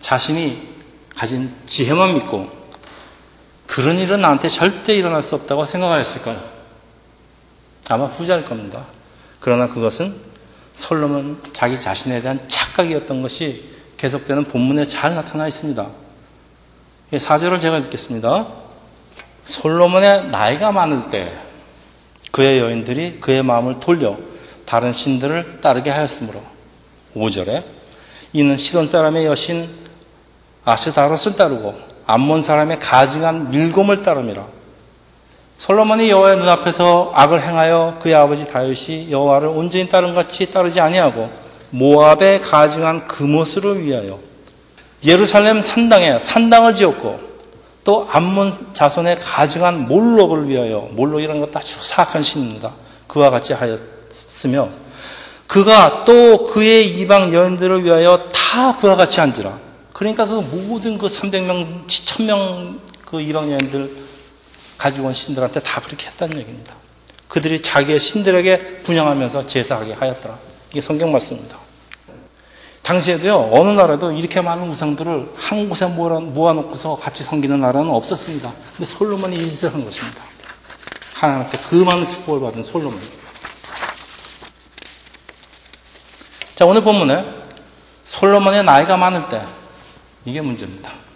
자신이 0.00 0.68
가진 1.16 1.52
지혜만 1.66 2.14
믿고 2.14 2.48
그런 3.66 3.98
일은 3.98 4.20
나한테 4.20 4.48
절대 4.48 4.94
일어날 4.94 5.22
수 5.22 5.34
없다고 5.34 5.64
생각하였을까요? 5.64 6.57
아마 7.88 8.06
후자일 8.06 8.44
겁니다. 8.44 8.86
그러나 9.40 9.68
그것은 9.68 10.14
솔로몬 10.74 11.40
자기 11.52 11.78
자신에 11.78 12.20
대한 12.20 12.48
착각이었던 12.48 13.22
것이 13.22 13.64
계속되는 13.96 14.44
본문에 14.44 14.84
잘 14.84 15.14
나타나 15.14 15.48
있습니다. 15.48 15.86
4절을 17.12 17.60
제가 17.60 17.78
읽겠습니다. 17.78 18.46
솔로몬의 19.44 20.28
나이가 20.28 20.72
많을 20.72 21.10
때 21.10 21.38
그의 22.30 22.58
여인들이 22.60 23.20
그의 23.20 23.42
마음을 23.42 23.80
돌려 23.80 24.18
다른 24.66 24.92
신들을 24.92 25.60
따르게 25.62 25.90
하였으므로 25.90 26.42
5절에 27.16 27.64
이는 28.34 28.56
시돈 28.56 28.86
사람의 28.86 29.24
여신 29.24 29.68
아스다롯을 30.64 31.36
따르고 31.36 31.74
암몬 32.06 32.42
사람의 32.42 32.78
가증한 32.78 33.50
밀곰을 33.50 34.02
따릅니다. 34.02 34.46
솔로몬이 35.58 36.08
여호와의 36.08 36.38
눈앞에서 36.38 37.12
악을 37.14 37.42
행하여 37.42 37.98
그의 38.00 38.14
아버지 38.14 38.46
다윗이 38.46 39.10
여호와를 39.10 39.48
온전히 39.48 39.88
따른 39.88 40.14
같이 40.14 40.46
따르지 40.50 40.80
아니하고 40.80 41.30
모압의 41.70 42.40
가증한 42.40 43.08
금옷을 43.08 43.84
위하여 43.84 44.20
예루살렘 45.04 45.60
산당에 45.60 46.20
산당을 46.20 46.74
지었고 46.74 47.20
또 47.82 48.06
암몬 48.10 48.72
자손의 48.72 49.18
가증한 49.18 49.88
몰록을 49.88 50.48
위하여 50.48 50.88
몰록이라는 50.92 51.40
것도 51.40 51.58
아주 51.58 51.76
사악한 51.82 52.22
신입니다. 52.22 52.74
그와 53.08 53.30
같이 53.30 53.52
하였으며 53.52 54.68
그가 55.48 56.04
또 56.04 56.44
그의 56.44 56.98
이방 56.98 57.32
여인들을 57.32 57.84
위하여 57.84 58.28
다 58.32 58.76
그와 58.76 58.96
같이 58.96 59.18
한지라 59.18 59.58
그러니까 59.92 60.26
그 60.26 60.34
모든 60.34 60.98
그 60.98 61.08
300명, 61.08 61.86
1000명 61.86 62.78
그 63.04 63.20
이방 63.20 63.50
여인들 63.50 64.08
가지고 64.78 65.08
온 65.08 65.14
신들한테 65.14 65.60
다 65.60 65.80
그렇게 65.80 66.06
했다는 66.06 66.38
얘기입니다. 66.38 66.74
그들이 67.28 67.60
자기의 67.60 68.00
신들에게 68.00 68.82
분양하면서 68.84 69.46
제사하게 69.46 69.92
하였더라. 69.92 70.38
이게 70.70 70.80
성경 70.80 71.12
말씀입니다. 71.12 71.58
당시에도요, 72.82 73.50
어느 73.52 73.70
나라도 73.72 74.12
이렇게 74.12 74.40
많은 74.40 74.70
우상들을 74.70 75.32
한 75.36 75.68
곳에 75.68 75.84
모아놓고서 75.84 76.96
같이 76.96 77.22
섬기는 77.22 77.60
나라는 77.60 77.90
없었습니다. 77.90 78.50
근데 78.76 78.90
솔로몬이 78.90 79.36
이 79.36 79.46
짓을 79.46 79.74
한 79.74 79.84
것입니다. 79.84 80.22
하나님한테 81.14 81.58
그 81.68 81.74
많은 81.74 82.10
축복을 82.10 82.40
받은 82.40 82.62
솔로몬. 82.62 82.98
자, 86.54 86.64
오늘 86.64 86.82
본문에 86.82 87.24
솔로몬의 88.04 88.64
나이가 88.64 88.96
많을 88.96 89.28
때 89.28 89.42
이게 90.24 90.40
문제입니다. 90.40 91.07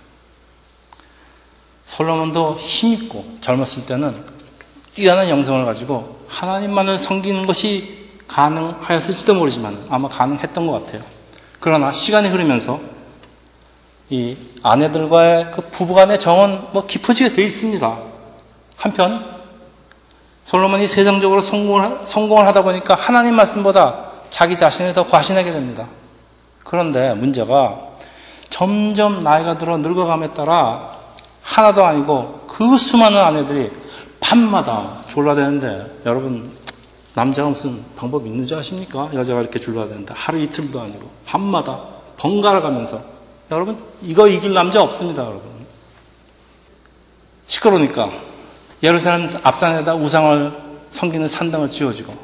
솔로몬도 1.92 2.56
힘있고 2.56 3.24
젊었을 3.42 3.84
때는 3.86 4.14
뛰어난 4.94 5.28
영성을 5.28 5.64
가지고 5.66 6.20
하나님만을 6.26 6.96
섬기는 6.96 7.46
것이 7.46 8.08
가능하였을지도 8.28 9.34
모르지만 9.34 9.86
아마 9.90 10.08
가능했던 10.08 10.66
것 10.66 10.86
같아요. 10.86 11.02
그러나 11.60 11.90
시간이 11.90 12.28
흐르면서 12.28 12.80
이 14.08 14.36
아내들과의 14.62 15.50
그 15.52 15.62
부부간의 15.68 16.18
정은 16.18 16.62
뭐 16.72 16.86
깊어지게 16.86 17.32
되어 17.32 17.44
있습니다. 17.44 17.98
한편 18.76 19.42
솔로몬이 20.44 20.88
세상적으로 20.88 21.42
성공을, 21.42 22.00
성공을 22.04 22.46
하다 22.46 22.62
보니까 22.62 22.94
하나님 22.94 23.36
말씀보다 23.36 24.12
자기 24.30 24.56
자신을 24.56 24.94
더 24.94 25.02
과신하게 25.02 25.52
됩니다. 25.52 25.88
그런데 26.64 27.12
문제가 27.12 27.78
점점 28.48 29.20
나이가 29.20 29.58
들어 29.58 29.76
늙어감에 29.76 30.32
따라 30.32 31.01
하나도 31.42 31.84
아니고 31.84 32.46
그 32.48 32.76
수많은 32.78 33.18
아내들이 33.18 33.70
밤마다 34.20 35.02
졸라대는데 35.08 36.02
여러분 36.06 36.50
남자가 37.14 37.50
무슨 37.50 37.84
방법이 37.96 38.28
있는지 38.28 38.54
아십니까? 38.54 39.10
여자가 39.12 39.40
이렇게 39.40 39.58
졸라대는데 39.58 40.14
하루 40.14 40.40
이틀도 40.40 40.80
아니고 40.80 41.10
밤마다 41.26 41.80
번갈아 42.16 42.60
가면서 42.60 43.02
여러분 43.50 43.82
이거 44.02 44.28
이길 44.28 44.54
남자 44.54 44.82
없습니다 44.82 45.22
여러분 45.24 45.42
시끄러우니까 47.46 48.10
예루살렘 48.82 49.28
앞산에다 49.42 49.94
우상을 49.94 50.52
섬기는 50.90 51.28
산당을 51.28 51.70
지어주고 51.70 52.14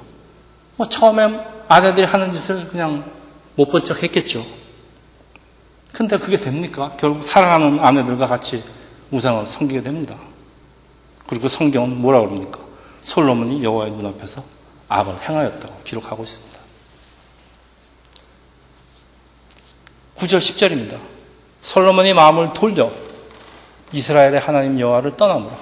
뭐 0.77 0.89
처음에 0.89 1.45
아내들이 1.69 2.07
하는 2.07 2.31
짓을 2.31 2.69
그냥 2.69 3.05
못 3.57 3.71
본 3.71 3.83
척 3.85 4.03
했겠죠. 4.03 4.45
근데 5.93 6.17
그게 6.19 6.39
됩니까? 6.39 6.93
결국 6.97 7.25
사랑하는 7.25 7.81
아내들과 7.81 8.27
같이 8.29 8.63
우상을 9.11 9.47
섬기게 9.47 9.83
됩니다. 9.83 10.17
그리고 11.27 11.49
성경은 11.49 12.01
뭐라 12.01 12.21
그럽니까? 12.21 12.61
솔로몬이 13.03 13.63
여호와의 13.63 13.93
눈앞에서 13.93 14.43
악을 14.89 15.23
행하였다고 15.23 15.83
기록하고 15.85 16.25
있습니다. 16.25 16.59
9절 20.17 20.39
10절입니다. 20.39 20.99
솔로몬이 21.61 22.13
마음을 22.13 22.53
돌려 22.53 22.91
이스라엘의 23.93 24.41
하나님 24.41 24.79
여호와를 24.79 25.17
떠나므로 25.17 25.53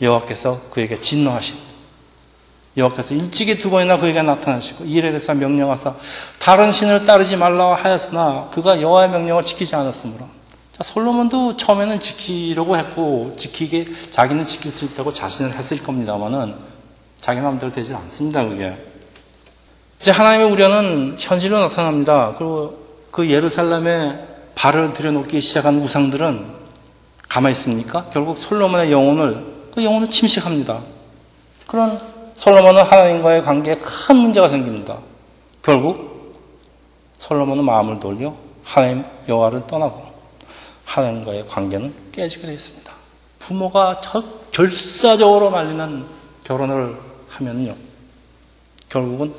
여호와께서 0.00 0.62
그에게 0.70 1.00
진노하신 1.00 1.56
여호와께서 2.76 3.14
일찍이 3.14 3.58
두 3.58 3.70
번이나 3.70 3.98
그에게 3.98 4.22
나타나시고 4.22 4.84
이 4.84 4.92
일에 4.92 5.10
대해서 5.10 5.34
명령하사 5.34 5.94
다른 6.38 6.72
신을 6.72 7.04
따르지 7.04 7.36
말라 7.36 7.74
하였으나 7.74 8.48
그가 8.50 8.80
여호와의 8.80 9.10
명령을 9.10 9.42
지키지 9.42 9.76
않았으므로 9.76 10.26
자, 10.72 10.82
솔로몬도 10.84 11.56
처음에는 11.56 12.00
지키려고 12.00 12.76
했고 12.76 13.34
지키게 13.36 14.10
자기는 14.10 14.44
지킬 14.44 14.70
수 14.70 14.84
있다고 14.86 15.12
자신을 15.12 15.54
했을 15.54 15.82
겁니다만은 15.82 16.54
자기 17.20 17.40
마음대로 17.40 17.72
되지 17.72 17.94
않습니다 17.94 18.44
그게 18.44 18.76
이제 20.00 20.10
하나님의 20.10 20.50
우려는 20.50 21.16
현실로 21.18 21.60
나타납니다 21.60 22.34
그리고 22.38 22.78
그 23.10 23.30
예루살렘에 23.30 24.32
발을 24.54 24.94
들여놓기 24.94 25.40
시작한 25.40 25.78
우상들은 25.78 26.62
가만히 27.28 27.52
있습니까? 27.52 28.06
결국 28.10 28.38
솔로몬의 28.38 28.92
영혼을 28.92 29.70
그 29.74 29.82
영혼을 29.82 30.10
침식합니다. 30.10 30.82
그런 31.66 31.98
솔로몬은 32.34 32.82
하나님과의 32.82 33.42
관계에 33.42 33.76
큰 33.76 34.16
문제가 34.16 34.48
생깁니다. 34.48 34.98
결국 35.62 36.36
솔로몬은 37.18 37.64
마음을 37.64 38.00
돌려 38.00 38.34
하나님 38.64 39.04
여호와를 39.28 39.66
떠나고 39.66 40.11
하나님과의 40.92 41.48
관계는 41.48 42.12
깨지게 42.12 42.42
되어 42.42 42.52
있습니다. 42.52 42.92
부모가 43.38 44.00
결사적으로 44.52 45.50
말리는 45.50 46.04
결혼을 46.44 46.98
하면요. 47.28 47.74
결국은 48.90 49.34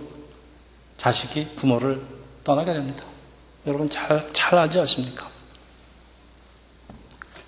자식이 0.97 1.49
부모를 1.55 2.01
떠나게 2.43 2.73
됩니다. 2.73 3.05
여러분 3.67 3.87
잘, 3.89 4.33
잘 4.33 4.57
알지 4.57 4.79
않습니까? 4.79 5.29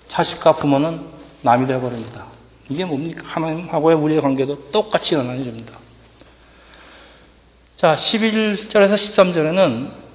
자식과 0.06 0.52
부모는 0.52 1.04
남이 1.42 1.66
되어버립니다. 1.66 2.26
이게 2.68 2.84
뭡니까? 2.84 3.22
하나님하고의 3.26 3.96
우리의 3.96 4.20
관계도 4.20 4.70
똑같이 4.70 5.14
일어나는 5.14 5.40
일입니다. 5.42 5.78
자, 7.76 7.94
11절에서 7.94 8.94
13절에는 8.94 10.05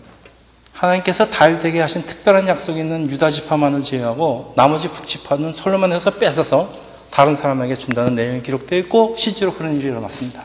하나님께서 0.82 1.30
다윗에게 1.30 1.80
하신 1.80 2.04
특별한 2.08 2.48
약속이 2.48 2.80
있는 2.80 3.08
유다 3.10 3.30
지파만을 3.30 3.84
제외하고 3.84 4.54
나머지 4.58 4.88
북지파는 4.88 5.54
솔로몬에서 5.54 6.18
뺏어서 6.18 6.74
다른 7.12 7.36
사람에게 7.36 7.76
준다는 7.76 8.16
내용이 8.16 8.42
기록되어 8.42 8.80
있고 8.80 9.16
실제로 9.16 9.54
그런 9.54 9.78
일이 9.78 9.88
일어났습니다. 9.88 10.44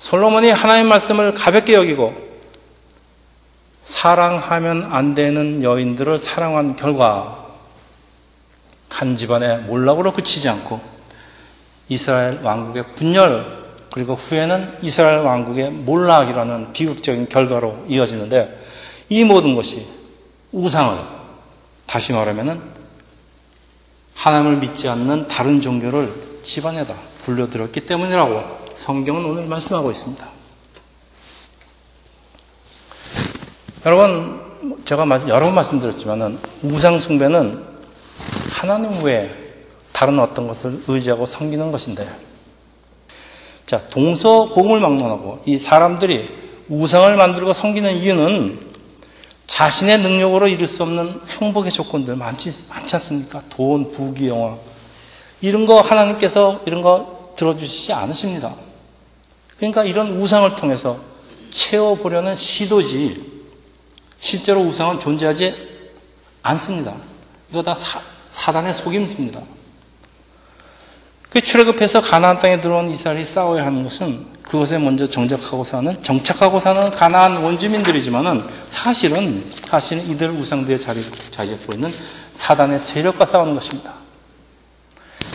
솔로몬이 0.00 0.50
하나님 0.50 0.88
말씀을 0.88 1.34
가볍게 1.34 1.74
여기고 1.74 2.12
사랑하면 3.84 4.88
안 4.92 5.14
되는 5.14 5.62
여인들을 5.62 6.18
사랑한 6.18 6.74
결과 6.74 7.46
한 8.88 9.14
집안의 9.14 9.60
몰락으로 9.60 10.12
그치지 10.12 10.48
않고 10.48 10.80
이스라엘 11.88 12.40
왕국의 12.42 12.84
분열 12.96 13.58
그리고 13.92 14.14
후에는 14.14 14.78
이스라엘 14.82 15.18
왕국의 15.18 15.70
몰락이라는 15.70 16.72
비극적인 16.72 17.28
결과로 17.28 17.84
이어지는데 17.88 18.67
이 19.08 19.24
모든 19.24 19.54
것이 19.54 19.86
우상을 20.52 20.98
다시 21.86 22.12
말하면은 22.12 22.60
하나님을 24.14 24.56
믿지 24.58 24.88
않는 24.88 25.28
다른 25.28 25.60
종교를 25.60 26.40
집안에다 26.42 26.94
불려들었기 27.22 27.86
때문이라고 27.86 28.58
성경은 28.76 29.24
오늘 29.24 29.46
말씀하고 29.46 29.90
있습니다. 29.90 30.28
여러분, 33.86 34.40
제가 34.84 35.06
여러 35.28 35.46
번 35.46 35.54
말씀드렸지만은 35.54 36.38
우상 36.62 36.98
숭배는 36.98 37.64
하나님 38.50 39.04
외에 39.04 39.30
다른 39.92 40.18
어떤 40.18 40.48
것을 40.48 40.82
의지하고 40.88 41.26
섬기는 41.26 41.70
것인데, 41.70 42.08
자, 43.66 43.88
동서공을 43.88 44.80
막론하고 44.80 45.42
이 45.46 45.58
사람들이 45.58 46.28
우상을 46.68 47.16
만들고 47.16 47.52
섬기는 47.52 47.96
이유는 47.96 48.67
자신의 49.48 50.00
능력으로 50.00 50.46
이룰 50.46 50.68
수 50.68 50.82
없는 50.82 51.22
행복의 51.40 51.72
조건들 51.72 52.14
많지, 52.16 52.66
많지 52.68 52.94
않습니까? 52.96 53.42
돈, 53.48 53.90
부귀, 53.90 54.28
영화. 54.28 54.56
이런 55.40 55.66
거 55.66 55.80
하나님께서 55.80 56.60
이런 56.66 56.82
거 56.82 57.32
들어주시지 57.36 57.92
않으십니다. 57.92 58.54
그러니까 59.56 59.84
이런 59.84 60.20
우상을 60.20 60.54
통해서 60.56 61.00
채워보려는 61.50 62.34
시도지, 62.34 63.42
실제로 64.18 64.60
우상은 64.60 65.00
존재하지 65.00 65.54
않습니다. 66.42 66.94
이거 67.50 67.62
다 67.62 67.72
사, 67.74 68.02
사단의 68.30 68.74
속임수입니다. 68.74 69.40
그 71.30 71.40
출애굽해서 71.40 72.02
가나안 72.02 72.40
땅에 72.40 72.60
들어온 72.60 72.90
이스라엘이 72.90 73.24
싸워야 73.24 73.64
하는 73.64 73.82
것은 73.82 74.26
그것에 74.48 74.78
먼저 74.78 75.06
정착하고 75.08 75.62
사는 75.62 76.02
정착하고 76.02 76.58
사는 76.58 76.90
가나안 76.90 77.44
원주민들이지만은 77.44 78.42
사실은 78.68 79.50
사실은 79.50 80.08
이들 80.08 80.30
우상들의 80.30 80.80
자리 80.80 81.02
자리에 81.30 81.58
있는 81.72 81.90
사단의 82.32 82.80
세력과 82.80 83.26
싸우는 83.26 83.54
것입니다. 83.54 83.94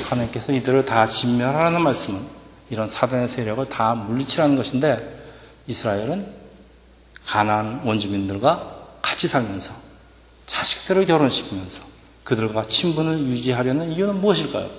하나님께서 0.10 0.52
이들을 0.52 0.86
다 0.86 1.08
진멸하라는 1.08 1.82
말씀은 1.82 2.22
이런 2.72 2.88
사단의 2.88 3.28
세력을 3.28 3.64
다 3.68 3.94
물리치라는 3.94 4.56
것인데 4.56 5.22
이스라엘은 5.68 6.28
가나안 7.26 7.82
원주민들과 7.86 8.78
같이 9.02 9.28
살면서 9.28 9.72
자식들을 10.48 11.06
결혼시키면서 11.06 11.82
그들과 12.24 12.66
친분을 12.66 13.20
유지하려는 13.20 13.92
이유는 13.92 14.22
무엇일까요? 14.22 14.70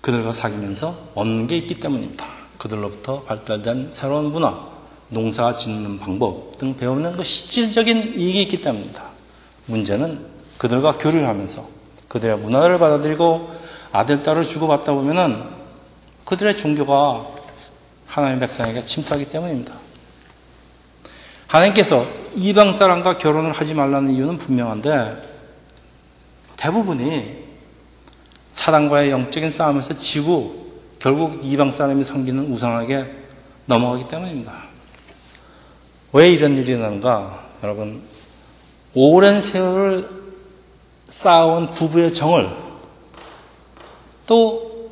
그들과 0.00 0.32
사귀면서 0.32 1.10
얻는 1.14 1.46
게 1.46 1.56
있기 1.58 1.80
때문입니다. 1.80 2.26
그들로부터 2.58 3.22
발달된 3.22 3.88
새로운 3.90 4.32
문화, 4.32 4.68
농사 5.08 5.54
짓는 5.54 5.98
방법 5.98 6.58
등 6.58 6.76
배우는 6.76 7.16
그 7.16 7.24
실질적인 7.24 8.14
이익이 8.18 8.42
있기 8.42 8.62
때문입니다. 8.62 9.04
문제는 9.66 10.26
그들과 10.58 10.98
교류를 10.98 11.28
하면서 11.28 11.66
그들의 12.08 12.38
문화를 12.38 12.78
받아들이고 12.78 13.50
아들, 13.92 14.22
딸을 14.22 14.44
주고받다 14.44 14.92
보면은 14.92 15.44
그들의 16.24 16.56
종교가 16.58 17.26
하나님의 18.06 18.40
백성에게 18.40 18.86
침투하기 18.86 19.30
때문입니다. 19.30 19.74
하나님께서 21.46 22.06
이방 22.34 22.74
사람과 22.74 23.18
결혼을 23.18 23.52
하지 23.52 23.74
말라는 23.74 24.14
이유는 24.14 24.36
분명한데 24.36 25.28
대부분이 26.56 27.47
사단과의 28.58 29.10
영적인 29.10 29.50
싸움에서 29.50 29.98
지고 29.98 30.66
결국 30.98 31.44
이방 31.44 31.70
사람이 31.70 32.02
섬기는 32.02 32.52
우상하게 32.52 33.04
넘어가기 33.66 34.08
때문입니다. 34.08 34.52
왜 36.12 36.30
이런 36.30 36.56
일이 36.56 36.72
일어나는가? 36.72 37.46
여러분, 37.62 38.02
오랜 38.94 39.40
세월을 39.40 40.08
쌓아온 41.08 41.70
부부의 41.70 42.14
정을 42.14 42.50
또 44.26 44.90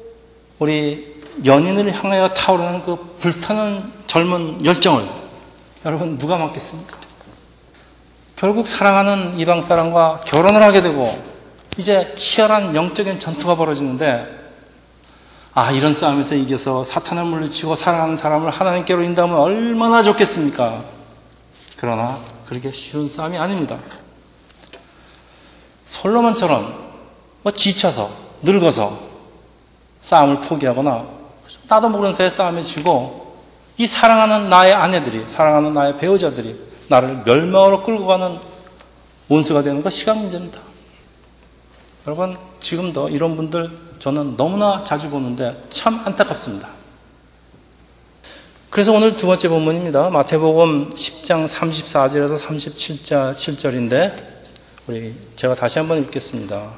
우리 0.61 1.17
연인을 1.45 1.93
향하여 1.93 2.31
타오르는 2.31 2.83
그 2.83 3.17
불타는 3.19 3.93
젊은 4.07 4.65
열정을 4.65 5.07
여러분 5.85 6.19
누가 6.19 6.37
맡겠습니까? 6.37 6.99
결국 8.37 8.69
사랑하는 8.69 9.39
이방 9.41 9.63
사람과 9.63 10.21
결혼을 10.25 10.63
하게 10.63 10.83
되고 10.83 11.36
이제 11.77 12.15
치열한 12.17 12.75
영적인 12.75 13.19
전투가 13.19 13.55
벌어지는데 13.55 14.47
아 15.53 15.71
이런 15.71 15.95
싸움에서 15.95 16.35
이겨서 16.35 16.85
사탄을 16.85 17.25
물리치고 17.25 17.77
사랑하는 17.77 18.17
사람을 18.17 18.51
하나님께로 18.51 19.03
인도하면 19.03 19.37
얼마나 19.39 20.03
좋겠습니까? 20.03 20.85
그러나 21.79 22.21
그렇게 22.47 22.71
쉬운 22.71 23.09
싸움이 23.09 23.39
아닙니다. 23.39 23.79
솔로몬처럼 25.87 26.87
뭐 27.43 27.53
지쳐서, 27.53 28.11
늙어서 28.43 28.99
싸움을 30.01 30.41
포기하거나 30.41 31.07
나도 31.69 31.89
모르는 31.89 32.15
사이에 32.15 32.29
싸움에 32.29 32.63
지고 32.63 33.37
이 33.79 33.87
사랑하는 33.87 34.49
나의 34.49 34.75
아내들이, 34.75 35.27
사랑하는 35.27 35.73
나의 35.73 35.99
배우자들이 35.99 36.59
나를 36.89 37.23
멸망으로 37.25 37.83
끌고 37.83 38.07
가는 38.07 38.39
원수가 39.29 39.63
되는 39.63 39.83
거 39.83 39.91
시간 39.91 40.19
문제입니다. 40.19 40.66
여러분, 42.07 42.37
지금도 42.61 43.09
이런 43.09 43.35
분들 43.35 43.69
저는 43.99 44.37
너무나 44.37 44.85
자주 44.85 45.11
보는데 45.11 45.61
참 45.71 46.03
안타깝습니다. 46.05 46.69
그래서 48.71 48.93
오늘 48.93 49.17
두 49.17 49.27
번째 49.27 49.49
본문입니다. 49.49 50.11
마태복음 50.11 50.91
10장 50.91 51.49
34절에서 51.49 52.39
37절인데 52.39 54.15
우리 54.87 55.17
제가 55.35 55.57
다시 55.57 55.81
한번 55.81 55.99
읽겠습니다. 56.05 56.75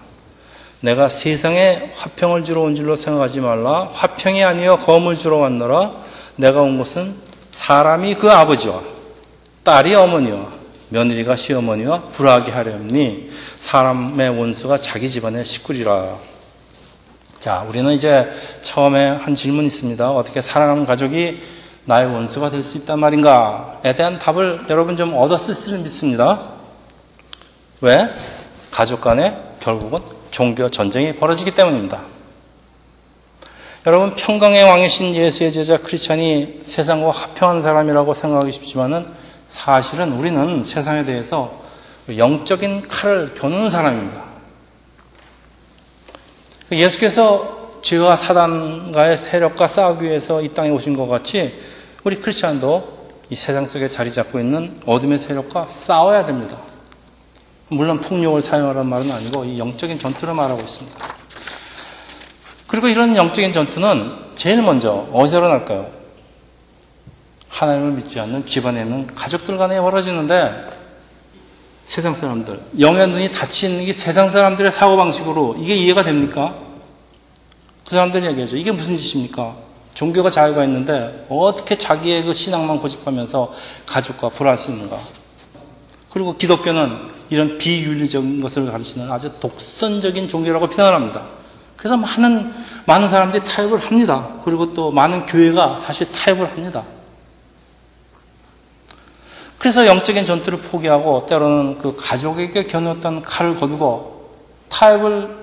내가 0.80 1.10
세상에 1.10 1.92
화평을 1.94 2.44
주러 2.44 2.62
온 2.62 2.74
줄로 2.74 2.96
생각하지 2.96 3.40
말라. 3.40 3.90
화평이 3.92 4.42
아니여 4.42 4.78
검을 4.78 5.16
주러 5.16 5.36
왔노라. 5.38 5.92
내가 6.36 6.62
온 6.62 6.78
것은 6.78 7.16
사람이 7.52 8.14
그 8.14 8.30
아버지와 8.30 8.80
딸이 9.62 9.94
어머니와 9.94 10.57
며느리가 10.90 11.36
시어머니와 11.36 12.08
불하게 12.08 12.52
하려니 12.52 13.30
사람의 13.56 14.38
원수가 14.38 14.78
자기 14.78 15.08
집안의 15.08 15.44
식구리라. 15.44 16.16
자, 17.38 17.64
우리는 17.68 17.92
이제 17.92 18.28
처음에 18.62 19.10
한 19.10 19.34
질문이 19.34 19.66
있습니다. 19.68 20.10
어떻게 20.10 20.40
사랑하는 20.40 20.86
가족이 20.86 21.38
나의 21.84 22.06
원수가 22.12 22.50
될 22.50 22.62
수 22.62 22.76
있단 22.78 22.98
말인가에 22.98 23.94
대한 23.96 24.18
답을 24.18 24.66
여러분 24.68 24.96
좀 24.96 25.14
얻었을 25.14 25.54
줄 25.54 25.78
믿습니다. 25.78 26.50
왜? 27.80 27.96
가족 28.70 29.00
간에 29.00 29.34
결국은 29.60 30.00
종교 30.30 30.68
전쟁이 30.68 31.14
벌어지기 31.16 31.52
때문입니다. 31.52 32.02
여러분 33.86 34.16
평강의 34.16 34.64
왕이신 34.64 35.14
예수의 35.14 35.52
제자 35.52 35.78
크리스찬이 35.78 36.60
세상과 36.62 37.10
화평한 37.10 37.62
사람이라고 37.62 38.12
생각하기 38.12 38.52
쉽지만은 38.52 39.06
사실은 39.48 40.12
우리는 40.12 40.62
세상에 40.62 41.04
대해서 41.04 41.62
영적인 42.08 42.88
칼을 42.88 43.34
겨누는 43.34 43.70
사람입니다. 43.70 44.24
예수께서 46.72 47.80
죄와 47.82 48.16
사단과의 48.16 49.16
세력과 49.16 49.66
싸우기 49.66 50.04
위해서 50.04 50.42
이 50.42 50.52
땅에 50.52 50.70
오신 50.70 50.96
것 50.96 51.06
같이 51.06 51.58
우리 52.04 52.20
크리스찬도 52.20 52.98
이 53.30 53.34
세상 53.34 53.66
속에 53.66 53.88
자리 53.88 54.10
잡고 54.10 54.38
있는 54.40 54.80
어둠의 54.86 55.18
세력과 55.18 55.66
싸워야 55.66 56.26
됩니다. 56.26 56.58
물론 57.68 58.00
폭력을 58.00 58.40
사용하라는 58.40 58.88
말은 58.88 59.10
아니고 59.10 59.44
이 59.44 59.58
영적인 59.58 59.98
전투를 59.98 60.34
말하고 60.34 60.60
있습니다. 60.60 60.98
그리고 62.66 62.88
이런 62.88 63.16
영적인 63.16 63.52
전투는 63.52 64.34
제일 64.34 64.62
먼저 64.62 65.08
어디서 65.12 65.38
일어날까요? 65.38 65.97
하나님을 67.48 67.92
믿지 67.92 68.20
않는 68.20 68.46
집안에 68.46 68.82
있는 68.82 69.06
가족들 69.14 69.58
간에 69.58 69.80
벌어지는데 69.80 70.66
세상 71.84 72.14
사람들, 72.14 72.60
영의 72.80 73.08
눈이 73.08 73.30
닫히 73.30 73.66
있는 73.66 73.86
게 73.86 73.92
세상 73.92 74.30
사람들의 74.30 74.70
사고방식으로 74.70 75.56
이게 75.58 75.74
이해가 75.74 76.02
됩니까? 76.02 76.54
그 77.86 77.94
사람들이 77.94 78.26
얘기하죠. 78.26 78.58
이게 78.58 78.70
무슨 78.70 78.96
짓입니까? 78.98 79.56
종교가 79.94 80.30
자유가 80.30 80.64
있는데 80.64 81.26
어떻게 81.30 81.78
자기의 81.78 82.24
그 82.24 82.34
신앙만 82.34 82.80
고집하면서 82.80 83.52
가족과 83.86 84.30
있는가? 84.68 84.98
그리고 86.10 86.36
기독교는 86.36 87.18
이런 87.30 87.58
비윤리적인 87.58 88.40
것을 88.42 88.70
가르치는 88.70 89.10
아주 89.10 89.32
독선적인 89.40 90.28
종교라고 90.28 90.66
비난합니다. 90.68 91.22
그래서 91.76 91.96
많은, 91.96 92.52
많은 92.86 93.08
사람들이 93.08 93.44
타협을 93.44 93.78
합니다. 93.78 94.28
그리고 94.44 94.74
또 94.74 94.90
많은 94.90 95.26
교회가 95.26 95.76
사실 95.76 96.10
타협을 96.10 96.50
합니다. 96.50 96.84
그래서 99.58 99.86
영적인 99.86 100.24
전투를 100.24 100.60
포기하고 100.60 101.26
때로는 101.26 101.78
그 101.78 101.96
가족에게 101.96 102.62
겨누었던 102.64 103.22
칼을 103.22 103.56
거두고 103.56 104.30
타협을 104.68 105.36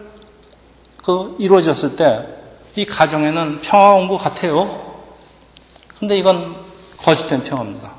그 1.04 1.36
이루어졌을 1.40 1.96
때 1.96 2.36
이 2.78 2.84
가정에는 2.86 3.62
평화가 3.62 3.94
온 3.98 4.08
것 4.10 4.18
같아요. 4.18 4.96
근데 5.98 6.18
이건 6.18 6.56
거짓된 6.98 7.44
평화입니다. 7.44 7.94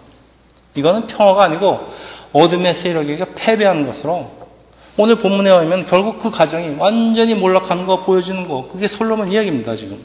이거는 0.74 1.06
평화가 1.06 1.44
아니고 1.44 1.80
어둠의 2.34 2.74
세력에게 2.74 3.34
패배한 3.34 3.86
것으로 3.86 4.30
오늘 4.98 5.16
본문에 5.16 5.48
의하면 5.48 5.86
결국 5.86 6.18
그 6.18 6.30
가정이 6.30 6.76
완전히 6.78 7.34
몰락하는 7.34 7.86
거 7.86 8.04
보여주는 8.04 8.46
거 8.46 8.68
그게 8.70 8.86
솔로몬 8.86 9.28
이야기입니다 9.32 9.76
지금. 9.76 9.98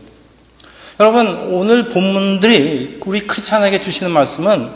여러분 1.01 1.51
오늘 1.53 1.89
본문들이 1.89 3.01
우리 3.05 3.27
크리스찬에게 3.27 3.81
주시는 3.81 4.09
말씀은 4.13 4.71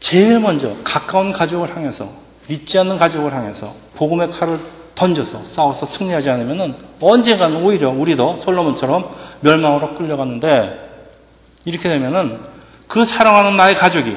제일 0.00 0.40
먼저 0.40 0.76
가까운 0.84 1.32
가족을 1.32 1.74
향해서 1.74 2.08
믿지 2.48 2.78
않는 2.78 2.96
가족을 2.96 3.32
향해서 3.32 3.74
복음의 3.94 4.30
칼을 4.30 4.60
던져서 4.94 5.44
싸워서 5.44 5.86
승리하지 5.86 6.30
않으면 6.30 6.76
언젠가는 7.00 7.62
오히려 7.62 7.90
우리도 7.90 8.38
솔로몬처럼 8.38 9.10
멸망으로 9.40 9.94
끌려갔는데 9.94 10.86
이렇게 11.64 11.88
되면은 11.88 12.40
그 12.88 13.04
사랑하는 13.04 13.56
나의 13.56 13.74
가족이 13.74 14.16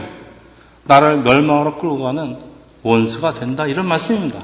나를 0.83 1.21
멸망으로 1.21 1.77
끌고 1.77 1.99
가는 2.03 2.39
원수가 2.83 3.33
된다 3.33 3.65
이런 3.65 3.87
말씀입니다. 3.87 4.41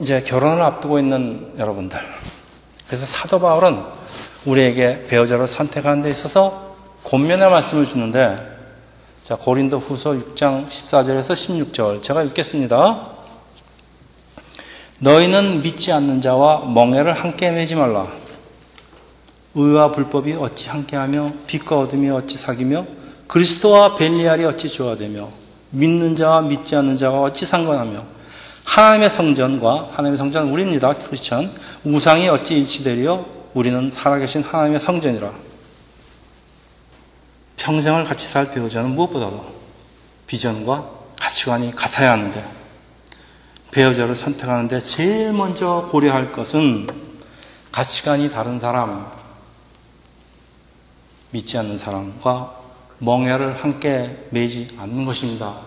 이제 0.00 0.20
결혼을 0.20 0.62
앞두고 0.62 0.98
있는 0.98 1.54
여러분들. 1.58 1.98
그래서 2.86 3.06
사도 3.06 3.40
바울은 3.40 3.82
우리에게 4.44 5.06
배우자를 5.08 5.46
선택하는 5.46 6.02
데 6.02 6.08
있어서 6.08 6.65
권면의 7.06 7.48
말씀을 7.48 7.86
주는데 7.86 8.56
자, 9.22 9.36
고린도 9.36 9.78
후서 9.78 10.10
6장 10.10 10.66
14절에서 10.66 11.34
16절. 11.72 12.02
제가 12.02 12.22
읽겠습니다. 12.24 13.10
너희는 14.98 15.62
믿지 15.62 15.92
않는 15.92 16.20
자와 16.20 16.64
멍해를 16.64 17.12
함께 17.12 17.50
매지 17.50 17.76
말라. 17.76 18.08
의와 19.54 19.92
불법이 19.92 20.32
어찌 20.34 20.68
함께하며 20.68 21.32
빛과 21.46 21.78
어둠이 21.78 22.10
어찌 22.10 22.36
사귀며 22.36 22.86
그리스도와 23.28 23.96
벨리알이 23.96 24.44
어찌 24.44 24.68
조화되며 24.68 25.28
믿는 25.70 26.16
자와 26.16 26.42
믿지 26.42 26.74
않는 26.74 26.96
자가 26.96 27.20
어찌 27.20 27.46
상관하며 27.46 28.02
하나님의 28.64 29.10
성전과 29.10 29.90
하나님의 29.92 30.18
성전은 30.18 30.52
우리입니다. 30.52 30.92
크리스천 30.94 31.52
우상이 31.84 32.28
어찌 32.28 32.58
일치되리요 32.58 33.24
우리는 33.54 33.90
살아계신 33.92 34.42
하나님의 34.42 34.80
성전이라. 34.80 35.45
평생을 37.56 38.04
같이 38.04 38.26
살 38.26 38.52
배우자는 38.52 38.90
무엇보다도 38.90 39.54
비전과 40.26 40.90
가치관이 41.20 41.72
같아야 41.72 42.12
하는데 42.12 42.44
배우자를 43.70 44.14
선택하는데 44.14 44.80
제일 44.80 45.32
먼저 45.32 45.88
고려할 45.90 46.32
것은 46.32 46.86
가치관이 47.72 48.30
다른 48.30 48.58
사람, 48.58 49.10
믿지 51.30 51.58
않는 51.58 51.76
사람과 51.76 52.58
멍해를 52.98 53.62
함께 53.62 54.26
매지 54.30 54.74
않는 54.78 55.04
것입니다. 55.04 55.60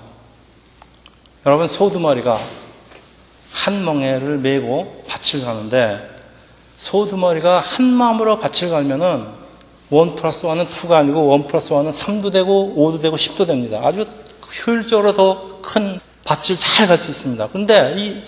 여러분 1.45 1.67
소두머리가 1.67 2.39
한 3.51 3.85
멍해를 3.85 4.39
메고 4.39 5.03
밭을 5.07 5.45
가는데 5.45 6.09
소두머리가 6.77 7.59
한 7.59 7.85
마음으로 7.85 8.39
밭을 8.39 8.69
갈면은 8.69 9.38
원 9.89 10.15
플러스 10.15 10.45
원은 10.45 10.65
2가 10.65 10.91
아니고 10.93 11.27
원 11.27 11.47
플러스 11.47 11.73
원은 11.73 11.91
3도 11.91 12.31
되고 12.31 12.73
5도 12.77 13.01
되고 13.01 13.15
10도 13.15 13.47
됩니다. 13.47 13.81
아주 13.83 14.05
효율적으로 14.67 15.13
더 15.13 15.49
큰 15.61 15.99
밭을 16.25 16.55
잘 16.57 16.87
갈 16.87 16.97
수 16.97 17.09
있습니다. 17.11 17.47
근데 17.49 17.93
이 17.97 18.23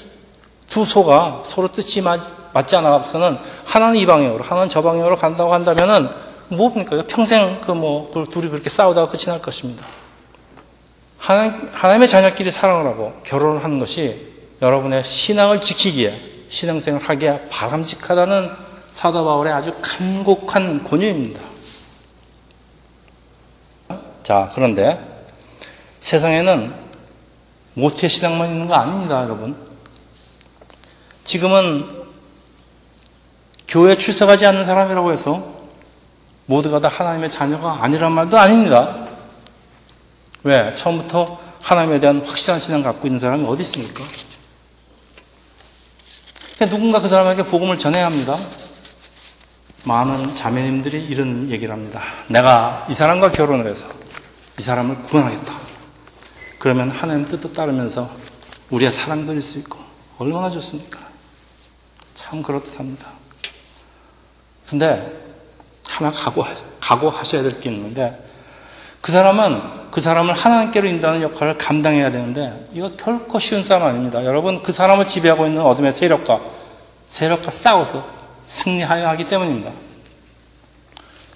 두 0.71 0.85
소가 0.85 1.43
서로 1.45 1.67
뜻이 1.67 2.01
맞지 2.01 2.75
않아서는 2.77 3.37
하나는 3.65 3.97
이 3.97 4.05
방향으로, 4.05 4.41
하나는 4.41 4.69
저 4.69 4.81
방향으로 4.81 5.17
간다고 5.17 5.53
한다면은 5.53 6.09
무엇입니까? 6.47 7.03
평생 7.07 7.59
그 7.59 7.71
뭐, 7.73 8.09
그 8.13 8.23
둘이 8.23 8.47
그렇게 8.47 8.69
싸우다가 8.69 9.07
끝이 9.11 9.25
날 9.25 9.41
것입니다. 9.41 9.85
하나님, 11.17 11.69
하나님의 11.73 12.07
자녀끼리 12.07 12.51
사랑을 12.51 12.89
하고 12.89 13.11
결혼을 13.25 13.63
하는 13.63 13.79
것이 13.79 14.27
여러분의 14.61 15.03
신앙을 15.03 15.59
지키기에, 15.59 16.15
신앙생활을 16.49 17.07
하기에 17.07 17.49
바람직하다는 17.49 18.51
사도 18.91 19.25
바울의 19.25 19.51
아주 19.51 19.73
간곡한 19.81 20.85
권유입니다. 20.85 21.50
자, 24.23 24.51
그런데 24.53 24.99
세상에는 25.99 26.73
모태 27.73 28.07
신앙만 28.07 28.49
있는 28.49 28.67
거 28.67 28.75
아닙니다, 28.75 29.23
여러분. 29.23 29.55
지금은 31.23 32.01
교회 33.67 33.97
출석하지 33.97 34.45
않는 34.45 34.65
사람이라고 34.65 35.11
해서 35.11 35.61
모두가 36.45 36.79
다 36.79 36.89
하나님의 36.89 37.31
자녀가 37.31 37.83
아니란 37.83 38.11
말도 38.11 38.37
아닙니다. 38.37 39.07
왜? 40.43 40.75
처음부터 40.75 41.39
하나님에 41.61 41.99
대한 41.99 42.21
확실한 42.21 42.59
신앙 42.59 42.83
갖고 42.83 43.07
있는 43.07 43.19
사람이 43.19 43.47
어디 43.47 43.61
있습니까? 43.61 44.03
누군가 46.59 46.99
그 46.99 47.07
사람에게 47.07 47.45
복음을 47.45 47.77
전해야 47.77 48.05
합니다. 48.05 48.37
많은 49.85 50.35
자매님들이 50.35 51.05
이런 51.05 51.49
얘기를 51.49 51.73
합니다. 51.73 52.01
내가 52.27 52.85
이 52.89 52.93
사람과 52.93 53.31
결혼을 53.31 53.67
해서 53.67 53.87
이 54.61 54.63
사람을 54.63 55.01
구원하겠다. 55.05 55.57
그러면 56.59 56.91
하나님 56.91 57.25
뜻도 57.25 57.51
따르면서 57.51 58.11
우리의 58.69 58.91
사랑들일 58.91 59.41
수 59.41 59.57
있고 59.57 59.79
얼마나 60.19 60.51
좋습니까? 60.51 60.99
참 62.13 62.43
그렇답니다. 62.43 63.07
근데 64.69 65.19
하나 65.89 66.11
각오, 66.11 66.45
각오하셔야 66.79 67.41
될 67.41 67.59
게 67.59 67.71
있는데 67.71 68.23
그 69.01 69.11
사람은 69.11 69.89
그 69.89 69.99
사람을 69.99 70.35
하나님께로 70.35 70.87
인도하는 70.89 71.23
역할을 71.23 71.57
감당해야 71.57 72.11
되는데 72.11 72.67
이거 72.71 72.91
결코 72.97 73.39
쉬운 73.39 73.63
싸움 73.63 73.81
아닙니다. 73.81 74.23
여러분 74.23 74.61
그 74.61 74.73
사람을 74.73 75.07
지배하고 75.07 75.47
있는 75.47 75.63
어둠의 75.63 75.93
세력과 75.93 76.39
세력과 77.07 77.49
싸워서 77.49 78.07
승리하여 78.45 79.07
하기 79.07 79.27
때문입니다. 79.27 79.71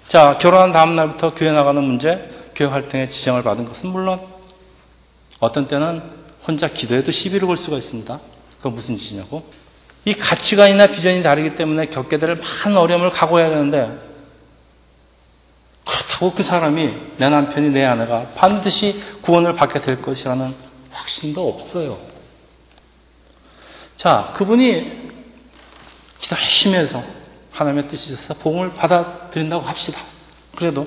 자 0.06 0.38
결혼한 0.38 0.70
다음 0.70 0.94
날부터 0.94 1.34
교회 1.34 1.50
나가는 1.50 1.82
문제, 1.82 2.35
교회 2.56 2.68
활동에 2.68 3.06
지정을 3.06 3.42
받은 3.42 3.66
것은 3.66 3.90
물론 3.90 4.26
어떤 5.40 5.68
때는 5.68 6.02
혼자 6.46 6.68
기도해도 6.68 7.12
시비를 7.12 7.46
걸 7.46 7.56
수가 7.56 7.76
있습니다. 7.76 8.18
그건 8.56 8.74
무슨 8.74 8.96
짓이냐고? 8.96 9.44
이 10.06 10.14
가치관이나 10.14 10.86
비전이 10.86 11.22
다르기 11.22 11.54
때문에 11.56 11.86
겪게 11.86 12.16
될 12.16 12.36
많은 12.36 12.76
어려움을 12.76 13.10
각오해야 13.10 13.50
되는데 13.50 13.98
그렇다고 15.84 16.32
그 16.32 16.42
사람이 16.42 16.94
내 17.18 17.28
남편이 17.28 17.70
내 17.70 17.84
아내가 17.84 18.28
반드시 18.34 19.02
구원을 19.22 19.54
받게 19.54 19.80
될 19.80 20.00
것이라는 20.00 20.54
확신도 20.92 21.48
없어요. 21.48 21.98
자, 23.96 24.32
그분이 24.34 25.10
기도 26.18 26.36
열심히 26.40 26.76
해서 26.76 27.02
하나님의 27.50 27.88
뜻이 27.88 28.12
있어서 28.12 28.34
복음을 28.34 28.72
받아들인다고 28.74 29.64
합시다. 29.64 30.00
그래도 30.54 30.86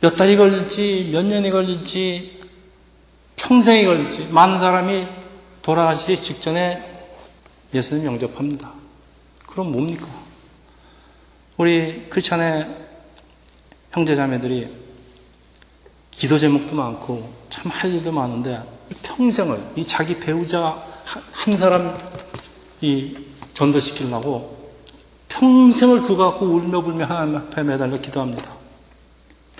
몇 0.00 0.10
달이 0.16 0.36
걸릴지, 0.36 1.10
몇 1.12 1.24
년이 1.26 1.50
걸릴지, 1.50 2.40
평생이 3.36 3.84
걸릴지, 3.84 4.28
많은 4.28 4.58
사람이 4.58 5.06
돌아가시기 5.62 6.20
직전에 6.22 6.82
예수님 7.74 8.06
영접합니다. 8.06 8.72
그럼 9.46 9.72
뭡니까? 9.72 10.06
우리 11.56 12.08
크리스천의 12.08 12.66
형제 13.92 14.14
자매들이 14.14 14.68
기도 16.10 16.38
제목도 16.38 16.74
많고 16.74 17.30
참 17.50 17.70
할 17.70 17.92
일도 17.94 18.12
많은데 18.12 18.62
평생을 19.02 19.60
이 19.76 19.84
자기 19.86 20.18
배우자 20.18 20.82
한 21.04 21.56
사람 21.56 21.94
이 22.80 23.16
전도시키려고 23.54 24.70
평생을 25.28 26.02
그거 26.02 26.30
갖고 26.30 26.46
울며 26.46 26.80
불며 26.80 27.04
하나님 27.04 27.36
앞에 27.36 27.62
매달려 27.62 27.98
기도합니다. 28.00 28.59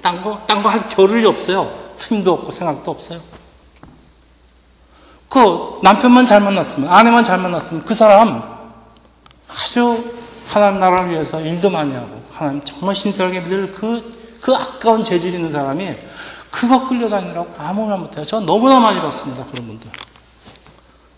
딴 0.03 0.23
거, 0.23 0.43
딴 0.47 0.63
거 0.63 0.69
할 0.69 0.89
겨를이 0.89 1.27
없어요. 1.27 1.71
틈도 1.99 2.33
없고 2.33 2.53
생각도 2.53 2.91
없어요. 2.91 3.21
그 5.29 5.79
남편만 5.83 6.27
잘 6.27 6.41
만났으면, 6.41 6.91
아내만 6.93 7.25
잘 7.25 7.39
만났으면 7.39 7.85
그 7.85 7.95
사람 7.95 8.43
아주 9.49 10.13
하나님 10.49 10.81
나라를 10.81 11.11
위해서 11.13 11.41
일도 11.41 11.71
많이 11.71 11.95
하고, 11.95 12.21
하나님 12.33 12.65
정말 12.65 12.95
신실하게 12.97 13.41
믿을 13.41 13.73
그, 13.73 14.39
그 14.41 14.53
아까운 14.55 15.05
재질 15.05 15.35
있는 15.35 15.53
사람이 15.53 15.95
그거 16.51 16.89
끌려다니라고 16.89 17.55
아무나 17.59 17.97
못해요. 17.97 18.25
저 18.25 18.41
너무나 18.41 18.81
많이 18.81 19.01
봤습니다. 19.01 19.45
그런 19.45 19.67
분들. 19.69 19.89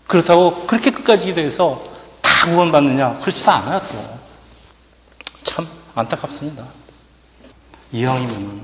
그렇다고 0.05 0.67
그렇게 0.67 0.91
끝까지 0.91 1.25
기도해서 1.27 1.81
다 2.21 2.45
구원받느냐? 2.45 3.19
그렇지도 3.21 3.49
않아요, 3.51 3.79
또. 3.79 4.19
참 5.43 5.67
안타깝습니다. 5.95 6.65
이왕이면 7.93 8.61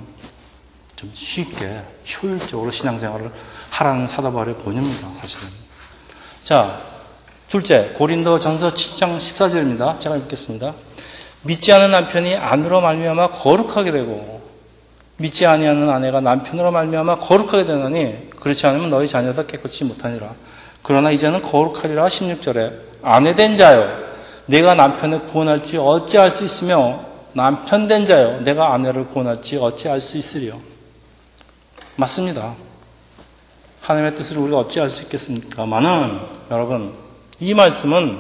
좀 0.96 1.12
쉽게 1.14 1.82
효율적으로 2.22 2.72
신앙생활을 2.72 3.32
하라는 3.70 4.08
사도바울의 4.08 4.56
본입니다, 4.56 5.08
사실은. 5.22 5.48
자, 6.44 6.82
둘째, 7.48 7.92
고린도 7.96 8.40
전서 8.40 8.74
7장 8.74 9.18
14절입니다. 9.18 10.00
제가 10.00 10.18
읽겠습니다. 10.18 10.74
믿지 11.44 11.72
않은 11.72 11.92
남편이 11.92 12.36
아내로 12.36 12.82
말미암아 12.82 13.30
거룩하게 13.30 13.92
되고 13.92 14.42
믿지 15.18 15.46
아니하는 15.46 15.90
아내가 15.90 16.22
남편으로 16.22 16.72
말미암아 16.72 17.20
거룩하게 17.20 17.66
되느니 17.66 18.30
그렇지 18.40 18.66
않으면 18.68 18.90
너희 18.90 19.08
자녀도 19.08 19.46
깨끗이 19.46 19.84
못하니라. 19.84 20.34
그러나 20.82 21.12
이제는 21.12 21.42
거룩하리라 21.44 22.08
16절에 22.08 22.74
아내된 23.04 23.58
자요 23.58 24.10
내가 24.48 24.74
남편을 24.76 25.28
구원할지 25.28 25.78
어찌할 25.78 26.32
수 26.32 26.44
있으며 26.44 27.09
남편 27.40 27.88
된 27.88 28.06
자요 28.06 28.42
내가 28.42 28.74
아내를 28.74 29.08
구원할지 29.08 29.56
어찌할 29.56 30.02
수 30.02 30.18
있으리요. 30.18 30.60
맞습니다. 31.96 32.56
하나님의 33.82 34.16
뜻을 34.16 34.38
우리가 34.38 34.58
어찌할 34.60 34.90
수 34.90 35.04
있겠습니까만은 35.04 36.20
여러분 36.52 36.94
이 37.40 37.54
말씀은 37.54 38.20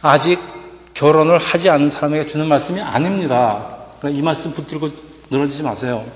아직 0.00 0.40
결혼을 0.94 1.36
하지 1.38 1.68
않은 1.68 1.90
사람에게 1.90 2.26
주는 2.26 2.48
말씀이 2.48 2.80
아닙니다. 2.80 3.76
그러니까 3.98 4.18
이 4.18 4.22
말씀 4.22 4.52
붙들고 4.52 4.88
늘어지지 5.30 5.62
마세요. 5.62 6.06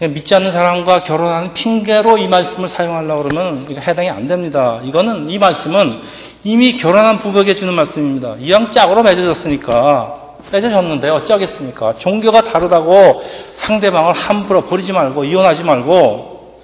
믿지 0.00 0.34
않는 0.34 0.52
사람과 0.52 1.00
결혼하는 1.00 1.54
핑계로 1.54 2.18
이 2.18 2.28
말씀을 2.28 2.68
사용하려고 2.68 3.22
그러면 3.22 3.66
이거 3.70 3.80
해당이 3.80 4.10
안 4.10 4.28
됩니다. 4.28 4.80
이거는 4.84 5.30
이 5.30 5.38
말씀은 5.38 6.02
이미 6.44 6.76
결혼한 6.76 7.18
부부에게 7.18 7.54
주는 7.54 7.72
말씀입니다. 7.72 8.36
이왕 8.38 8.72
짝으로 8.72 9.02
맺어졌으니까 9.02 10.36
맺어졌는데 10.52 11.08
어쩌겠습니까? 11.08 11.94
종교가 11.96 12.42
다르다고 12.42 13.22
상대방을 13.54 14.12
함부로 14.12 14.66
버리지 14.66 14.92
말고 14.92 15.24
이혼하지 15.24 15.62
말고 15.62 16.62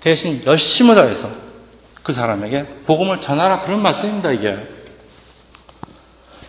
대신 0.00 0.42
열심을 0.44 0.96
다해서 0.96 1.28
그 2.02 2.12
사람에게 2.12 2.66
복음을 2.86 3.20
전하라 3.20 3.60
그런 3.60 3.80
말씀입니다, 3.80 4.32
이게. 4.32 4.56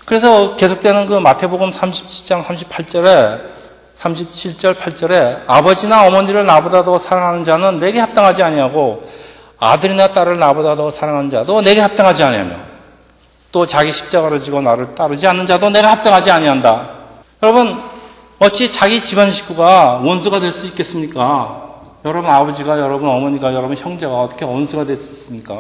그래서 0.06 0.56
계속되는 0.56 1.06
그 1.06 1.14
마태복음 1.14 1.72
37장 1.72 2.46
38절에 2.46 3.57
37절 4.00 4.76
8절에 4.76 5.44
아버지나 5.48 6.08
어머니를 6.08 6.46
나보다 6.46 6.84
더 6.84 7.00
사랑하는 7.00 7.44
자는 7.44 7.80
내게 7.80 8.00
합당하지 8.00 8.44
아니하고 8.44 9.08
아들이나 9.60 10.14
딸을 10.14 10.38
나보다 10.38 10.76
더 10.76 10.92
사랑하는 10.92 11.30
자도 11.30 11.62
내게 11.62 11.82
합당하지 11.82 12.24
아니하며 12.24 12.56
또 13.52 13.66
자기 13.66 13.92
십자가를 13.92 14.38
지고 14.38 14.62
나를 14.62 14.94
따르지 14.94 15.26
않는 15.28 15.46
자도 15.48 15.70
내가 15.70 15.92
합당하지 15.94 16.30
아니한다. 16.30 16.90
여러분 17.42 17.82
어찌 18.40 18.72
자기 18.72 19.04
집안 19.04 19.32
식구가 19.32 20.02
원수가 20.04 20.40
될 20.40 20.52
수 20.52 20.68
있겠습니까? 20.68 21.64
여러분 22.06 22.30
아버지가 22.30 22.80
여러분 22.80 23.10
어머니가 23.10 23.54
여러분 23.54 23.76
형제가 23.76 24.14
어떻게 24.14 24.46
원수가 24.46 24.86
될 24.86 24.96
수 24.98 25.12
있습니까? 25.12 25.56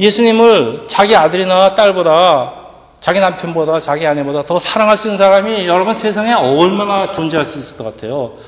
예수님을 0.00 0.86
자기 0.88 1.14
아들이나 1.14 1.74
딸보다 1.74 2.63
자기 3.04 3.20
남편보다 3.20 3.80
자기 3.80 4.06
아내보다 4.06 4.46
더 4.46 4.58
사랑할 4.58 4.96
수 4.96 5.08
있는 5.08 5.18
사람이 5.18 5.66
여러분 5.66 5.92
세상에 5.92 6.32
얼마나 6.32 7.12
존재할 7.12 7.44
수 7.44 7.58
있을 7.58 7.76
것 7.76 7.84
같아요. 7.84 8.38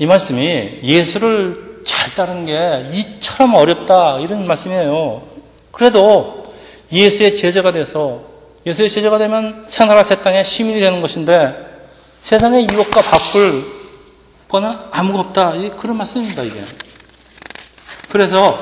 이 0.00 0.04
말씀이 0.04 0.80
예수를 0.82 1.82
잘 1.86 2.12
따르는 2.16 2.46
게 2.46 2.98
이처럼 2.98 3.54
어렵다 3.54 4.18
이런 4.20 4.48
말씀이에요. 4.48 5.22
그래도 5.70 6.52
예수의 6.90 7.36
제자가 7.36 7.70
돼서 7.70 8.22
예수의 8.66 8.90
제자가 8.90 9.18
되면 9.18 9.64
새나라 9.68 10.02
새 10.02 10.16
땅의 10.16 10.44
시민이 10.44 10.80
되는 10.80 11.00
것인데 11.00 11.54
세상의 12.22 12.66
유혹과 12.68 13.00
바꿀 13.02 13.64
거는 14.48 14.76
아무것도 14.90 15.20
없다. 15.20 15.52
그런 15.76 15.98
말씀입니다, 15.98 16.42
이게. 16.42 16.60
그래서 18.08 18.58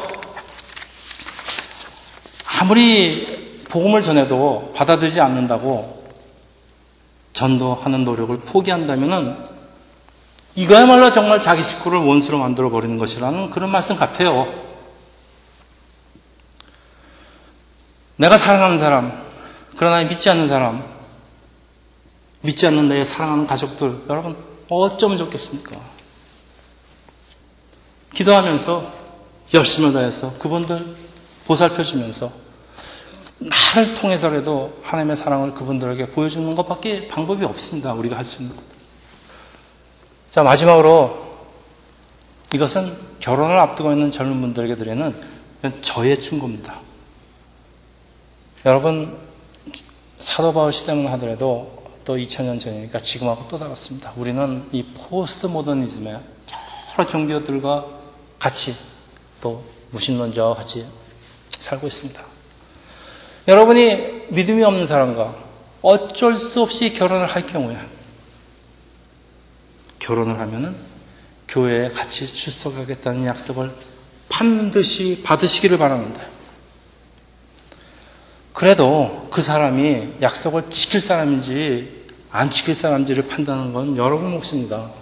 아무리 2.44 3.39
복음을 3.70 4.02
전해도 4.02 4.72
받아들이지 4.74 5.20
않는다고 5.20 6.04
전도하는 7.32 8.04
노력을 8.04 8.36
포기한다면은 8.40 9.36
이거야말로 10.56 11.12
정말 11.12 11.40
자기 11.40 11.62
식구를 11.62 12.00
원수로 12.00 12.38
만들어 12.38 12.70
버리는 12.70 12.98
것이라는 12.98 13.50
그런 13.50 13.70
말씀 13.70 13.96
같아요. 13.96 14.52
내가 18.16 18.36
사랑하는 18.36 18.78
사람, 18.78 19.24
그러나 19.76 20.02
믿지 20.02 20.28
않는 20.28 20.48
사람, 20.48 20.84
믿지 22.42 22.66
않는 22.66 22.88
내 22.88 23.04
사랑하는 23.04 23.46
가족들, 23.46 24.04
여러분 24.10 24.36
어쩌면 24.68 25.16
좋겠습니까? 25.16 25.78
기도하면서 28.14 28.92
열심을 29.54 29.92
다해서 29.92 30.34
그분들 30.38 30.96
보살펴 31.46 31.82
주면서 31.82 32.30
나를 33.40 33.94
통해서라도 33.94 34.78
하나님의 34.82 35.16
사랑을 35.16 35.54
그분들에게 35.54 36.10
보여주는 36.10 36.54
것밖에 36.54 37.08
방법이 37.08 37.44
없습니다. 37.44 37.94
우리가 37.94 38.16
할 38.16 38.24
수 38.24 38.42
있는 38.42 38.54
것. 38.54 38.62
자, 40.30 40.42
마지막으로 40.42 41.30
이것은 42.54 42.96
결혼을 43.20 43.58
앞두고 43.58 43.92
있는 43.92 44.10
젊은 44.10 44.40
분들에게 44.40 44.76
드리는 44.76 45.14
저의 45.80 46.20
충고입니다. 46.20 46.80
여러분, 48.66 49.18
사도 50.18 50.52
바울 50.52 50.72
시대만 50.72 51.10
하더라도 51.14 51.82
또 52.04 52.16
2000년 52.16 52.60
전이니까 52.60 52.98
지금하고 52.98 53.48
또 53.48 53.58
다릅니다. 53.58 54.12
우리는 54.16 54.68
이 54.72 54.82
포스트 54.82 55.46
모더니즘의 55.46 56.20
여러 56.98 57.08
종교들과 57.08 57.86
같이 58.38 58.74
또 59.40 59.64
무신론자와 59.92 60.54
같이 60.54 60.86
살고 61.58 61.86
있습니다. 61.86 62.22
여러분이 63.50 64.28
믿음이 64.28 64.62
없는 64.62 64.86
사람과 64.86 65.34
어쩔 65.82 66.38
수 66.38 66.62
없이 66.62 66.92
결혼을 66.92 67.26
할 67.26 67.48
경우에 67.48 67.76
결혼을 69.98 70.38
하면은 70.38 70.76
교회에 71.48 71.88
같이 71.88 72.28
출석하겠다는 72.28 73.26
약속을 73.26 73.72
반드시 74.28 75.22
받으시기를 75.24 75.78
바랍니다. 75.78 76.20
그래도 78.52 79.26
그 79.32 79.42
사람이 79.42 80.14
약속을 80.22 80.70
지킬 80.70 81.00
사람인지 81.00 82.06
안 82.30 82.52
지킬 82.52 82.76
사람인지를 82.76 83.26
판단하는 83.26 83.72
건 83.72 83.96
여러분 83.96 84.30
몫입니다. 84.30 84.92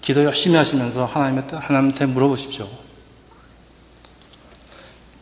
기도 0.00 0.24
열심히 0.24 0.56
하시면서 0.56 1.04
하나님한테, 1.04 2.06
물어보십시오. 2.06 2.87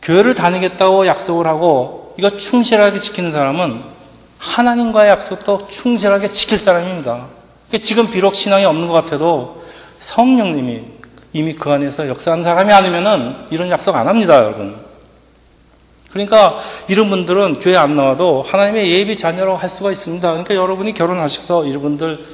교회를 0.07 0.35
다니겠다고 0.35 1.05
약속을 1.05 1.47
하고 1.47 2.15
이거 2.17 2.37
충실하게 2.37 2.99
지키는 2.99 3.33
사람은 3.33 3.83
하나님과의 4.37 5.09
약속도 5.09 5.67
충실하게 5.67 6.29
지킬 6.29 6.57
사람입니다. 6.57 7.27
지금 7.81 8.09
비록 8.09 8.33
신앙이 8.33 8.63
없는 8.63 8.87
것 8.87 8.93
같아도 8.93 9.65
성령님이 9.99 10.83
이미 11.33 11.55
그 11.55 11.69
안에서 11.69 12.07
역사한 12.07 12.45
사람이 12.45 12.71
아니면은 12.71 13.47
이런 13.51 13.69
약속 13.69 13.95
안 13.95 14.07
합니다, 14.07 14.37
여러분. 14.37 14.79
그러니까 16.09 16.61
이런 16.87 17.09
분들은 17.09 17.59
교회 17.59 17.77
안 17.77 17.97
나와도 17.97 18.43
하나님의 18.43 18.89
예비 18.97 19.17
자녀라고 19.17 19.57
할 19.57 19.67
수가 19.67 19.91
있습니다. 19.91 20.25
그러니까 20.25 20.55
여러분이 20.55 20.93
결혼하셔서 20.93 21.65
이분들 21.65 22.25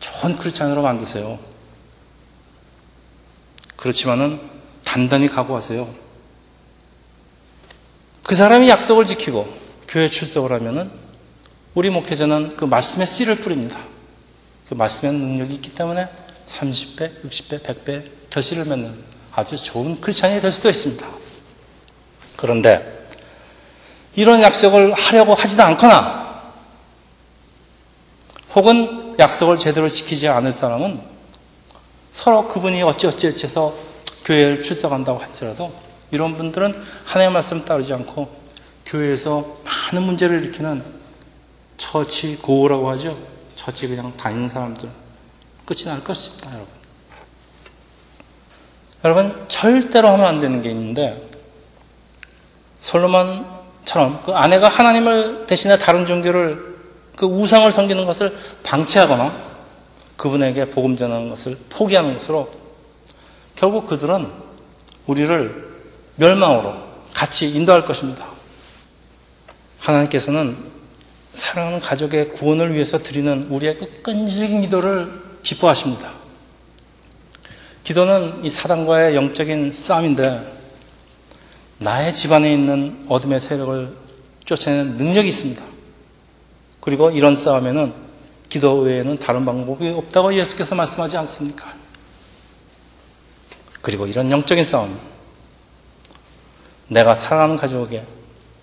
좋은 0.00 0.36
크리스찬으로 0.36 0.82
만드세요. 0.82 1.38
그렇지만은 3.76 4.57
단단히 4.88 5.28
각오하세요. 5.28 5.86
그 8.22 8.34
사람이 8.34 8.70
약속을 8.70 9.04
지키고 9.04 9.46
교회 9.86 10.08
출석을 10.08 10.50
하면은 10.52 10.90
우리 11.74 11.90
목회자는 11.90 12.56
그 12.56 12.64
말씀에 12.64 13.04
씨를 13.04 13.40
뿌립니다. 13.40 13.80
그 14.66 14.74
말씀의 14.74 15.12
능력이 15.12 15.56
있기 15.56 15.74
때문에 15.74 16.08
30배, 16.46 17.22
60배, 17.22 17.62
100배 17.62 18.30
결실을 18.30 18.64
맺는 18.64 19.04
아주 19.34 19.62
좋은 19.62 20.00
크리스찬이 20.00 20.40
될 20.40 20.50
수도 20.52 20.70
있습니다. 20.70 21.06
그런데 22.38 23.06
이런 24.16 24.42
약속을 24.42 24.94
하려고 24.94 25.34
하지도 25.34 25.64
않거나 25.64 26.52
혹은 28.54 29.16
약속을 29.18 29.58
제대로 29.58 29.86
지키지 29.86 30.28
않을 30.28 30.52
사람은 30.52 31.02
서로 32.12 32.48
그분이 32.48 32.82
어찌어찌해서 32.82 33.87
교회를 34.28 34.62
출석한다고 34.62 35.18
할지라도 35.18 35.72
이런 36.10 36.36
분들은 36.36 36.84
하나님의 37.04 37.32
말씀 37.32 37.64
따르지 37.64 37.94
않고 37.94 38.28
교회에서 38.84 39.56
많은 39.64 40.06
문제를 40.06 40.44
일으키는 40.44 40.82
처치 41.78 42.36
고라고 42.36 42.90
하죠. 42.90 43.16
처치 43.54 43.88
그냥 43.88 44.14
다니는 44.18 44.50
사람들 44.50 44.88
끝이 45.64 45.84
날 45.84 46.04
것입니다, 46.04 46.50
여러분. 46.54 46.68
여러분 49.04 49.48
절대로 49.48 50.08
하면 50.08 50.26
안 50.26 50.40
되는 50.40 50.60
게 50.60 50.70
있는데 50.70 51.26
솔로몬처럼 52.80 54.24
그 54.26 54.32
아내가 54.32 54.68
하나님을 54.68 55.46
대신해 55.46 55.78
다른 55.78 56.04
종교를 56.04 56.76
그 57.16 57.24
우상을 57.24 57.70
섬기는 57.72 58.04
것을 58.04 58.36
방치하거나 58.62 59.48
그분에게 60.16 60.70
복음 60.70 60.96
전하는 60.96 61.30
것을 61.30 61.56
포기하는 61.70 62.14
것으로 62.14 62.50
결국 63.58 63.88
그들은 63.88 64.28
우리를 65.06 65.68
멸망으로 66.16 66.74
같이 67.12 67.50
인도할 67.50 67.84
것입니다. 67.84 68.26
하나님께서는 69.80 70.56
사랑하는 71.32 71.80
가족의 71.80 72.30
구원을 72.30 72.74
위해서 72.74 72.98
드리는 72.98 73.44
우리의 73.50 73.78
그 73.78 74.02
끈질긴 74.02 74.60
기도를 74.62 75.22
기뻐하십니다. 75.42 76.12
기도는 77.82 78.44
이 78.44 78.50
사단과의 78.50 79.16
영적인 79.16 79.72
싸움인데 79.72 80.22
나의 81.78 82.14
집안에 82.14 82.52
있는 82.52 83.06
어둠의 83.08 83.40
세력을 83.40 83.96
쫓아내는 84.44 84.96
능력이 84.96 85.28
있습니다. 85.28 85.62
그리고 86.80 87.10
이런 87.10 87.34
싸움에는 87.34 87.92
기도 88.48 88.80
외에는 88.80 89.18
다른 89.18 89.44
방법이 89.44 89.88
없다고 89.88 90.38
예수께서 90.38 90.74
말씀하지 90.74 91.16
않습니까? 91.18 91.77
그리고 93.82 94.06
이런 94.06 94.30
영적인 94.30 94.64
싸움, 94.64 94.98
내가 96.88 97.14
사랑하는 97.14 97.56
가족에게 97.56 98.04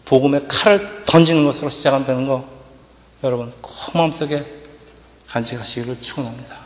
복음의 0.06 0.48
칼을 0.48 1.04
던지는 1.06 1.46
것으로 1.46 1.70
시작한다는 1.70 2.26
거 2.26 2.48
여러분 3.24 3.52
꼭 3.62 3.74
마음속에 3.96 4.46
간직하시기를 5.28 6.00
축원합니다. 6.02 6.65